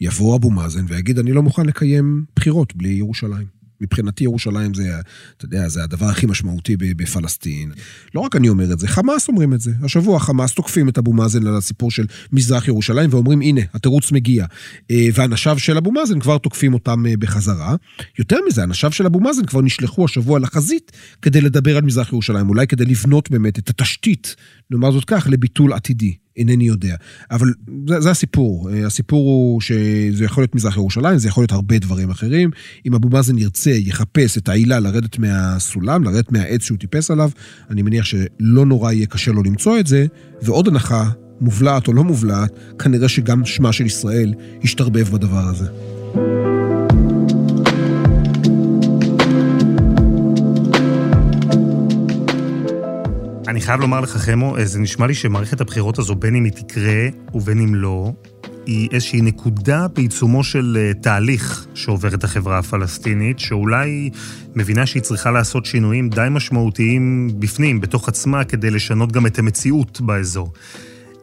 יבוא 0.00 0.36
אבו 0.36 0.50
מאזן 0.50 0.84
ויגיד, 0.88 1.18
אני 1.18 1.32
לא 1.32 1.42
מוכן 1.42 1.66
לקיים 1.66 2.24
בחירות 2.36 2.76
בלי 2.76 2.88
ירושלים. 2.88 3.63
מבחינתי 3.84 4.24
ירושלים 4.24 4.74
זה, 4.74 5.00
אתה 5.36 5.44
יודע, 5.44 5.68
זה 5.68 5.84
הדבר 5.84 6.06
הכי 6.06 6.26
משמעותי 6.26 6.76
בפלסטין. 6.76 7.72
לא 8.14 8.20
רק 8.20 8.36
אני 8.36 8.48
אומר 8.48 8.72
את 8.72 8.78
זה, 8.78 8.88
חמאס 8.88 9.28
אומרים 9.28 9.54
את 9.54 9.60
זה. 9.60 9.72
השבוע 9.82 10.20
חמאס 10.20 10.52
תוקפים 10.52 10.88
את 10.88 10.98
אבו 10.98 11.12
מאזן 11.12 11.46
על 11.46 11.56
הסיפור 11.56 11.90
של 11.90 12.06
מזרח 12.32 12.68
ירושלים 12.68 13.10
ואומרים, 13.12 13.40
הנה, 13.40 13.60
התירוץ 13.74 14.12
מגיע. 14.12 14.46
אה, 14.90 15.08
ואנשיו 15.14 15.58
של 15.58 15.76
אבו 15.76 15.92
מאזן 15.92 16.20
כבר 16.20 16.38
תוקפים 16.38 16.74
אותם 16.74 17.06
אה, 17.06 17.16
בחזרה. 17.16 17.76
יותר 18.18 18.36
מזה, 18.48 18.64
אנשיו 18.64 18.92
של 18.92 19.06
אבו 19.06 19.20
מאזן 19.20 19.44
כבר 19.44 19.60
נשלחו 19.60 20.04
השבוע 20.04 20.38
לחזית 20.38 20.92
כדי 21.22 21.40
לדבר 21.40 21.76
על 21.76 21.82
מזרח 21.82 22.12
ירושלים, 22.12 22.48
אולי 22.48 22.66
כדי 22.66 22.84
לבנות 22.84 23.30
באמת 23.30 23.58
את 23.58 23.68
התשתית, 23.68 24.36
נאמר 24.70 24.90
זאת 24.90 25.04
כך, 25.04 25.26
לביטול 25.30 25.72
עתידי. 25.72 26.23
אינני 26.36 26.64
יודע. 26.64 26.96
אבל 27.30 27.48
זה, 27.88 28.00
זה 28.00 28.10
הסיפור. 28.10 28.70
אה, 28.70 28.86
הסיפור 28.86 29.24
הוא 29.24 29.60
שזה 29.60 30.24
יכול 30.24 30.42
להיות 30.42 30.54
מזרח 30.54 30.76
ירושלים, 30.76 31.18
זה 31.18 31.28
יכול 31.28 31.42
להיות 31.42 31.52
הרבה 31.52 31.78
דברים 31.78 32.10
אחרים. 32.10 32.50
אם 32.86 32.94
אבו 32.94 33.08
מאזן 33.08 33.38
ירצה, 33.38 33.70
יחפש 33.70 34.38
את 34.38 34.48
העילה 34.48 34.80
לרדת 34.80 35.18
מהסולם, 35.18 36.04
לרדת 36.04 36.32
מהעץ 36.32 36.62
שהוא 36.62 36.78
טיפס 36.78 37.10
עליו, 37.10 37.30
אני 37.70 37.82
מניח 37.82 38.04
שלא 38.04 38.66
נורא 38.66 38.92
יהיה 38.92 39.06
קשה 39.06 39.32
לו 39.32 39.42
למצוא 39.42 39.78
את 39.78 39.86
זה. 39.86 40.06
ועוד 40.42 40.68
הנחה, 40.68 41.10
מובלעת 41.40 41.88
או 41.88 41.92
לא 41.92 42.04
מובלעת, 42.04 42.58
כנראה 42.78 43.08
שגם 43.08 43.44
שמה 43.44 43.72
של 43.72 43.86
ישראל 43.86 44.34
ישתרבב 44.62 45.08
בדבר 45.10 45.44
הזה. 45.48 45.66
אני 53.54 53.60
חייב 53.60 53.80
לומר 53.80 54.00
לך, 54.00 54.16
חמו, 54.16 54.56
זה 54.64 54.78
נשמע 54.78 55.06
לי 55.06 55.14
שמערכת 55.14 55.60
הבחירות 55.60 55.98
הזו, 55.98 56.14
בין 56.14 56.34
אם 56.34 56.44
היא 56.44 56.52
תקרה 56.52 57.08
ובין 57.34 57.60
אם 57.60 57.74
לא, 57.74 58.12
היא 58.66 58.88
איזושהי 58.92 59.20
נקודה 59.20 59.88
בעיצומו 59.88 60.44
של 60.44 60.78
אה, 60.80 60.94
תהליך 60.94 61.66
שעוברת 61.74 62.24
החברה 62.24 62.58
הפלסטינית, 62.58 63.38
שאולי 63.38 64.10
מבינה 64.54 64.86
שהיא 64.86 65.02
צריכה 65.02 65.30
לעשות 65.30 65.66
שינויים 65.66 66.08
די 66.08 66.26
משמעותיים 66.30 67.30
בפנים, 67.38 67.80
בתוך 67.80 68.08
עצמה, 68.08 68.44
כדי 68.44 68.70
לשנות 68.70 69.12
גם 69.12 69.26
את 69.26 69.38
המציאות 69.38 70.00
באזור. 70.00 70.52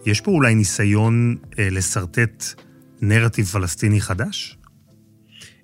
יש 0.06 0.22
פה 0.22 0.32
אולי 0.32 0.56
ניסיון 0.56 1.36
אה, 1.60 1.68
לשרטט 1.72 2.46
נרטיב 3.02 3.46
פלסטיני 3.46 4.02
חדש? 4.02 4.58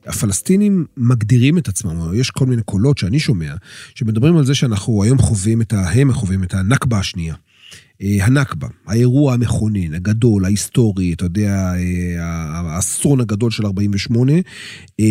הפלסטינים 0.07 0.85
מגדירים 0.97 1.57
את 1.57 1.67
עצמם, 1.67 2.11
יש 2.13 2.31
כל 2.31 2.45
מיני 2.45 2.61
קולות 2.61 2.97
שאני 2.97 3.19
שומע, 3.19 3.53
שמדברים 3.95 4.37
על 4.37 4.45
זה 4.45 4.55
שאנחנו 4.55 5.03
היום 5.03 5.17
חווים 5.17 5.61
את 5.61 5.73
ה... 5.73 5.89
הם 5.89 6.13
חווים 6.13 6.43
את 6.43 6.53
הנכבה 6.53 6.99
השנייה. 6.99 7.35
אה, 8.01 8.25
הנכבה, 8.25 8.67
האירוע 8.87 9.33
המכונן, 9.33 9.93
הגדול, 9.93 10.45
ההיסטורי, 10.45 11.13
אתה 11.13 11.25
יודע, 11.25 11.73
אה, 11.75 12.23
האסון 12.75 13.21
הגדול 13.21 13.51
של 13.51 13.65
48, 13.65 14.31
אה, 14.99 15.05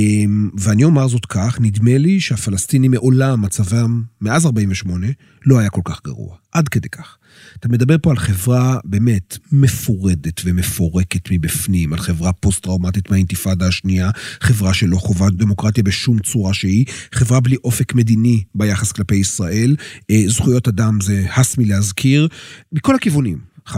ואני 0.58 0.84
אומר 0.84 1.08
זאת 1.08 1.26
כך, 1.26 1.58
נדמה 1.60 1.98
לי 1.98 2.20
שהפלסטינים 2.20 2.90
מעולם, 2.90 3.42
מצבם 3.42 4.02
מאז 4.20 4.46
48, 4.46 5.06
לא 5.46 5.58
היה 5.58 5.70
כל 5.70 5.80
כך 5.84 6.00
גרוע, 6.04 6.36
עד 6.56 6.68
כדי 6.68 6.88
כך. 6.88 7.16
אתה 7.58 7.68
מדבר 7.68 7.96
פה 8.02 8.10
על 8.10 8.16
חברה 8.16 8.78
באמת 8.84 9.38
מפורדת 9.52 10.40
ומפורקת 10.44 11.28
מבפנים, 11.30 11.92
על 11.92 11.98
חברה 11.98 12.32
פוסט-טראומטית 12.32 13.10
מהאינתיפאדה 13.10 13.66
השנייה, 13.66 14.10
חברה 14.40 14.74
שלא 14.74 14.96
חובה 14.96 15.30
דמוקרטיה 15.30 15.84
בשום 15.84 16.18
צורה 16.18 16.54
שהיא, 16.54 16.84
חברה 17.12 17.40
בלי 17.40 17.56
אופק 17.64 17.94
מדיני 17.94 18.42
ביחס 18.54 18.92
כלפי 18.92 19.14
ישראל, 19.14 19.76
אה, 20.10 20.22
זכויות 20.26 20.68
אדם 20.68 21.00
זה 21.00 21.26
הס 21.36 21.58
מלהזכיר, 21.58 22.28
מכל 22.72 22.94
הכיוונים. 22.94 23.38
15-16 23.68 23.72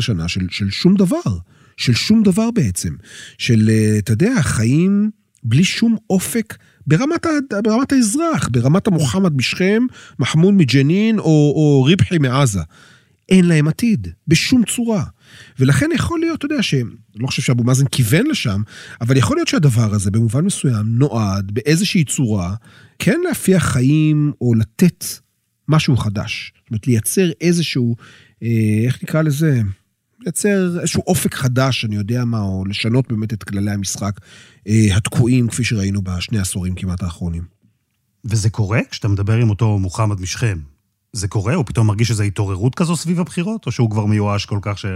שנה 0.00 0.28
של, 0.28 0.46
של 0.50 0.70
שום 0.70 0.96
דבר, 0.96 1.38
של 1.76 1.94
שום 1.94 2.22
דבר 2.22 2.50
בעצם. 2.50 2.94
של, 3.38 3.70
אה, 3.70 3.98
אתה 3.98 4.12
יודע, 4.12 4.42
חיים 4.42 5.10
בלי 5.42 5.64
שום 5.64 5.96
אופק 6.10 6.56
ברמת, 6.86 7.26
ברמת 7.64 7.92
האזרח, 7.92 8.48
ברמת 8.52 8.86
המוחמד 8.86 9.36
משכם, 9.36 9.82
מחמוד 10.18 10.54
מג'נין 10.54 11.18
או, 11.18 11.24
או 11.56 11.82
ריבחי 11.86 12.18
מעזה. 12.18 12.60
אין 13.28 13.44
להם 13.44 13.68
עתיד, 13.68 14.08
בשום 14.28 14.64
צורה. 14.64 15.04
ולכן 15.58 15.90
יכול 15.94 16.20
להיות, 16.20 16.38
אתה 16.38 16.46
יודע, 16.46 16.62
שאני 16.62 16.82
לא 17.16 17.26
חושב 17.26 17.42
שאבו 17.42 17.64
מאזן 17.64 17.86
כיוון 17.86 18.26
לשם, 18.26 18.62
אבל 19.00 19.16
יכול 19.16 19.36
להיות 19.36 19.48
שהדבר 19.48 19.94
הזה 19.94 20.10
במובן 20.10 20.44
מסוים 20.44 20.86
נועד 20.86 21.50
באיזושהי 21.50 22.04
צורה 22.04 22.54
כן 22.98 23.20
להפיח 23.28 23.64
חיים 23.64 24.32
או 24.40 24.54
לתת 24.54 25.04
משהו 25.68 25.96
חדש. 25.96 26.52
זאת 26.56 26.70
אומרת, 26.70 26.86
לייצר 26.86 27.30
איזשהו, 27.40 27.96
אה, 28.42 28.48
איך 28.86 29.02
נקרא 29.02 29.22
לזה? 29.22 29.62
לייצר 30.24 30.80
איזשהו 30.80 31.02
אופק 31.06 31.34
חדש, 31.34 31.84
אני 31.84 31.96
יודע 31.96 32.24
מה, 32.24 32.40
או 32.40 32.64
לשנות 32.64 33.08
באמת 33.08 33.32
את 33.32 33.44
כללי 33.44 33.70
המשחק 33.70 34.20
אה, 34.68 34.96
התקועים, 34.96 35.48
כפי 35.48 35.64
שראינו 35.64 36.02
בשני 36.02 36.38
עשורים 36.38 36.74
כמעט 36.74 37.02
האחרונים. 37.02 37.42
וזה 38.24 38.50
קורה 38.50 38.80
כשאתה 38.90 39.08
מדבר 39.08 39.36
עם 39.36 39.50
אותו 39.50 39.78
מוחמד 39.78 40.20
משכם. 40.20 40.58
זה 41.12 41.28
קורה? 41.28 41.54
הוא 41.54 41.64
פתאום 41.66 41.86
מרגיש 41.86 42.10
איזו 42.10 42.22
התעוררות 42.22 42.74
כזו 42.74 42.96
סביב 42.96 43.20
הבחירות, 43.20 43.66
או 43.66 43.72
שהוא 43.72 43.90
כבר 43.90 44.06
מיואש 44.06 44.46
כל 44.46 44.58
כך 44.62 44.78
ש... 44.78 44.86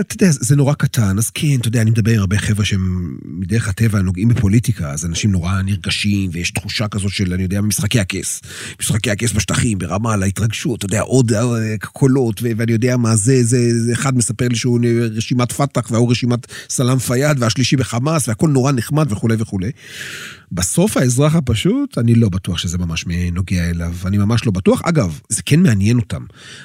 אתה 0.00 0.14
יודע, 0.14 0.30
זה 0.30 0.56
נורא 0.56 0.74
קטן, 0.74 1.18
אז 1.18 1.30
כן, 1.30 1.56
אתה 1.60 1.68
יודע, 1.68 1.82
אני 1.82 1.90
מדבר 1.90 2.12
עם 2.12 2.18
הרבה 2.18 2.38
חבר'ה 2.38 2.64
שהם 2.64 3.16
מדרך 3.24 3.68
הטבע 3.68 4.02
נוגעים 4.02 4.28
בפוליטיקה, 4.28 4.90
אז 4.90 5.04
אנשים 5.04 5.32
נורא 5.32 5.62
נרגשים, 5.62 6.30
ויש 6.32 6.50
תחושה 6.50 6.88
כזאת 6.88 7.10
של, 7.10 7.32
אני 7.32 7.42
יודע, 7.42 7.60
משחקי 7.60 8.00
הכס. 8.00 8.40
משחקי 8.80 9.10
הכס 9.10 9.32
בשטחים, 9.32 9.78
ברמאללה, 9.78 10.26
התרגשות, 10.26 10.78
אתה 10.78 10.86
יודע, 10.86 11.00
עוד 11.00 11.32
אה, 11.32 11.74
קולות, 11.78 12.40
ואני 12.56 12.72
יודע 12.72 12.96
מה 12.96 13.16
זה, 13.16 13.42
זה, 13.42 13.84
זה 13.84 13.92
אחד 13.92 14.16
מספר 14.16 14.48
לי 14.48 14.56
שהוא 14.56 14.80
רשימת 15.16 15.52
פת"ח, 15.52 15.90
והוא 15.90 16.10
רשימת 16.10 16.46
סלאם 16.70 16.98
פיאד, 16.98 17.36
והשלישי 17.40 17.76
בחמאס, 17.76 18.28
והכל 18.28 18.48
נורא 18.48 18.72
נחמד 18.72 19.12
וכולי 19.12 19.36
וכולי. 19.38 19.70
בסוף 20.52 20.96
האזרח 20.96 21.34
הפשוט, 21.34 21.98
אני 21.98 22.14
לא 22.14 22.28
בטוח 22.28 22.58
שזה 22.58 22.78
ממש 22.78 23.04
נוגע 23.32 23.70
אליו, 23.70 23.94
אני 24.04 24.18
ממש 24.18 24.46
לא 24.46 24.52
בטוח. 24.52 24.82
אגב, 24.84 25.20
זה 25.28 25.42
כן 25.46 25.60
מעניין 25.60 25.96
אותם. 25.96 26.22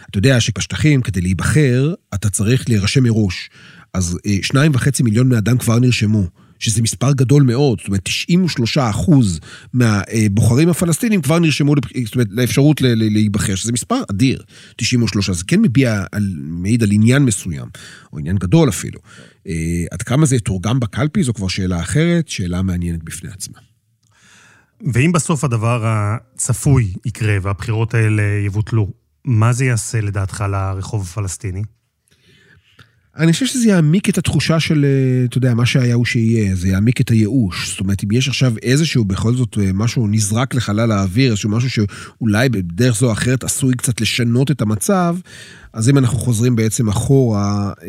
אתה 0.09 0.17
יודע 0.17 0.39
שבשטחים, 0.39 1.01
כדי 1.01 1.21
להיבחר, 1.21 1.93
אתה 2.13 2.29
צריך 2.29 2.69
להירשם 2.69 3.05
מראש. 3.11 3.49
אז 3.93 4.17
אה, 4.25 4.37
שניים 4.41 4.71
וחצי 4.75 5.03
מיליון 5.03 5.29
בני 5.29 5.37
אדם 5.37 5.57
כבר 5.57 5.79
נרשמו. 5.79 6.23
שזה 6.59 6.81
מספר 6.81 7.13
גדול 7.13 7.43
מאוד, 7.43 7.79
זאת 7.79 7.87
אומרת 7.87 8.01
93 8.03 8.77
אחוז 8.77 9.39
מהבוחרים 9.73 10.69
הפלסטינים 10.69 11.21
כבר 11.21 11.39
נרשמו 11.39 11.75
זאת 12.05 12.15
אומרת, 12.15 12.27
לאפשרות 12.31 12.81
להיבחר, 12.81 13.55
שזה 13.55 13.71
מספר 13.71 14.01
אדיר, 14.11 14.43
93, 14.75 15.29
זה 15.29 15.43
כן 15.47 15.61
מביע, 15.61 16.03
על, 16.11 16.33
מעיד 16.37 16.83
על 16.83 16.89
עניין 16.91 17.25
מסוים, 17.25 17.67
או 18.13 18.19
עניין 18.19 18.37
גדול 18.37 18.69
אפילו. 18.69 18.99
אה, 19.47 19.53
עד 19.91 20.01
כמה 20.01 20.25
זה 20.25 20.35
יתורגם 20.35 20.79
בקלפי 20.79 21.23
זו 21.23 21.33
כבר 21.33 21.47
שאלה 21.47 21.79
אחרת, 21.79 22.27
שאלה 22.27 22.61
מעניינת 22.61 23.03
בפני 23.03 23.29
עצמה. 23.29 23.57
ואם 24.93 25.11
בסוף 25.11 25.43
הדבר 25.43 25.81
הצפוי 25.85 26.93
יקרה 27.05 27.37
והבחירות 27.41 27.93
האלה 27.93 28.23
יבוטלו, 28.45 28.87
מה 29.25 29.53
זה 29.53 29.65
יעשה 29.65 30.01
לדעתך 30.01 30.43
לרחוב 30.51 31.01
הפלסטיני? 31.01 31.63
אני 33.19 33.33
חושב 33.33 33.45
שזה 33.45 33.69
יעמיק 33.69 34.09
את 34.09 34.17
התחושה 34.17 34.59
של, 34.59 34.85
אה, 34.85 35.25
אתה 35.25 35.37
יודע, 35.37 35.53
מה 35.53 35.65
שהיה 35.65 35.95
הוא 35.95 36.05
שיהיה, 36.05 36.55
זה 36.55 36.67
יעמיק 36.67 37.01
את 37.01 37.09
הייאוש. 37.09 37.69
זאת 37.69 37.79
אומרת, 37.79 38.03
אם 38.03 38.11
יש 38.11 38.27
עכשיו 38.27 38.53
איזשהו, 38.61 39.05
בכל 39.05 39.35
זאת, 39.35 39.57
אה, 39.61 39.71
משהו 39.73 40.07
נזרק 40.07 40.55
לחלל 40.55 40.91
האוויר, 40.91 41.31
איזשהו 41.31 41.49
משהו 41.49 41.69
שאולי 41.69 42.49
בדרך 42.49 42.95
זו 42.95 43.07
או 43.07 43.11
אחרת 43.11 43.43
עשוי 43.43 43.73
קצת 43.73 44.01
לשנות 44.01 44.51
את 44.51 44.61
המצב, 44.61 45.15
אז 45.73 45.89
אם 45.89 45.97
אנחנו 45.97 46.17
חוזרים 46.17 46.55
בעצם 46.55 46.89
אחורה, 46.89 47.71
אה, 47.83 47.87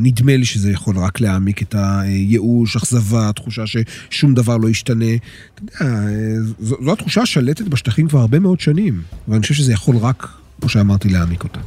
נדמה 0.00 0.36
לי 0.36 0.44
שזה 0.44 0.70
יכול 0.70 0.98
רק 0.98 1.20
להעמיק 1.20 1.62
את 1.62 1.74
הייאוש, 1.78 2.76
אכזבה, 2.76 3.30
תחושה 3.32 3.62
ששום 3.66 4.34
דבר 4.34 4.56
לא 4.56 4.68
ישתנה. 4.68 5.14
אתה 5.54 5.62
יודע, 5.84 6.00
זו, 6.60 6.76
זו 6.84 6.92
התחושה 6.92 7.22
השלטת 7.22 7.68
בשטחים 7.68 8.08
כבר 8.08 8.18
הרבה 8.18 8.38
מאוד 8.38 8.60
שנים, 8.60 9.02
ואני 9.28 9.42
חושב 9.42 9.54
שזה 9.54 9.72
יכול 9.72 9.96
רק, 9.96 10.28
כמו 10.60 10.68
שאמרתי, 10.68 11.08
להעמיק 11.08 11.44
אותה. 11.44 11.60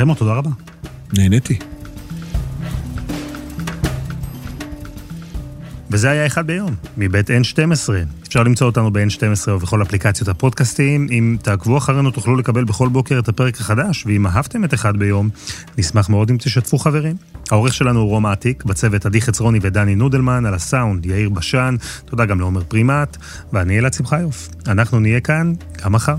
חמו, 0.00 0.14
תודה 0.14 0.32
רבה. 0.32 0.50
נהניתי. 1.12 1.58
וזה 5.90 6.10
היה 6.10 6.26
אחד 6.26 6.46
ביום, 6.46 6.74
מבית 6.96 7.30
N12. 7.30 7.90
אפשר 8.28 8.42
למצוא 8.42 8.66
אותנו 8.66 8.92
ב-N12 8.92 9.50
ובכל 9.50 9.82
אפליקציות 9.82 10.28
הפודקאסטים. 10.28 11.06
אם 11.10 11.36
תעקבו 11.42 11.78
אחרינו 11.78 12.10
תוכלו 12.10 12.36
לקבל 12.36 12.64
בכל 12.64 12.88
בוקר 12.88 13.18
את 13.18 13.28
הפרק 13.28 13.60
החדש, 13.60 14.06
ואם 14.06 14.26
אהבתם 14.26 14.64
את 14.64 14.74
אחד 14.74 14.96
ביום, 14.96 15.28
נשמח 15.78 16.08
מאוד 16.08 16.30
אם 16.30 16.36
תשתפו 16.36 16.78
חברים. 16.78 17.16
העורך 17.50 17.74
שלנו 17.74 18.00
הוא 18.00 18.08
רום 18.08 18.26
העתיק, 18.26 18.64
בצוות 18.64 19.06
עדי 19.06 19.20
חצרוני 19.20 19.58
ודני 19.62 19.94
נודלמן, 19.94 20.46
על 20.46 20.54
הסאונד 20.54 21.06
יאיר 21.06 21.28
בשן, 21.28 21.76
תודה 22.04 22.24
גם 22.24 22.40
לעומר 22.40 22.62
פרימט, 22.64 23.16
ואני 23.52 23.78
אלעד 23.78 23.92
שמחיוף. 23.92 24.48
אנחנו 24.66 25.00
נהיה 25.00 25.20
כאן 25.20 25.52
גם 25.84 25.92
מחר. 25.92 26.16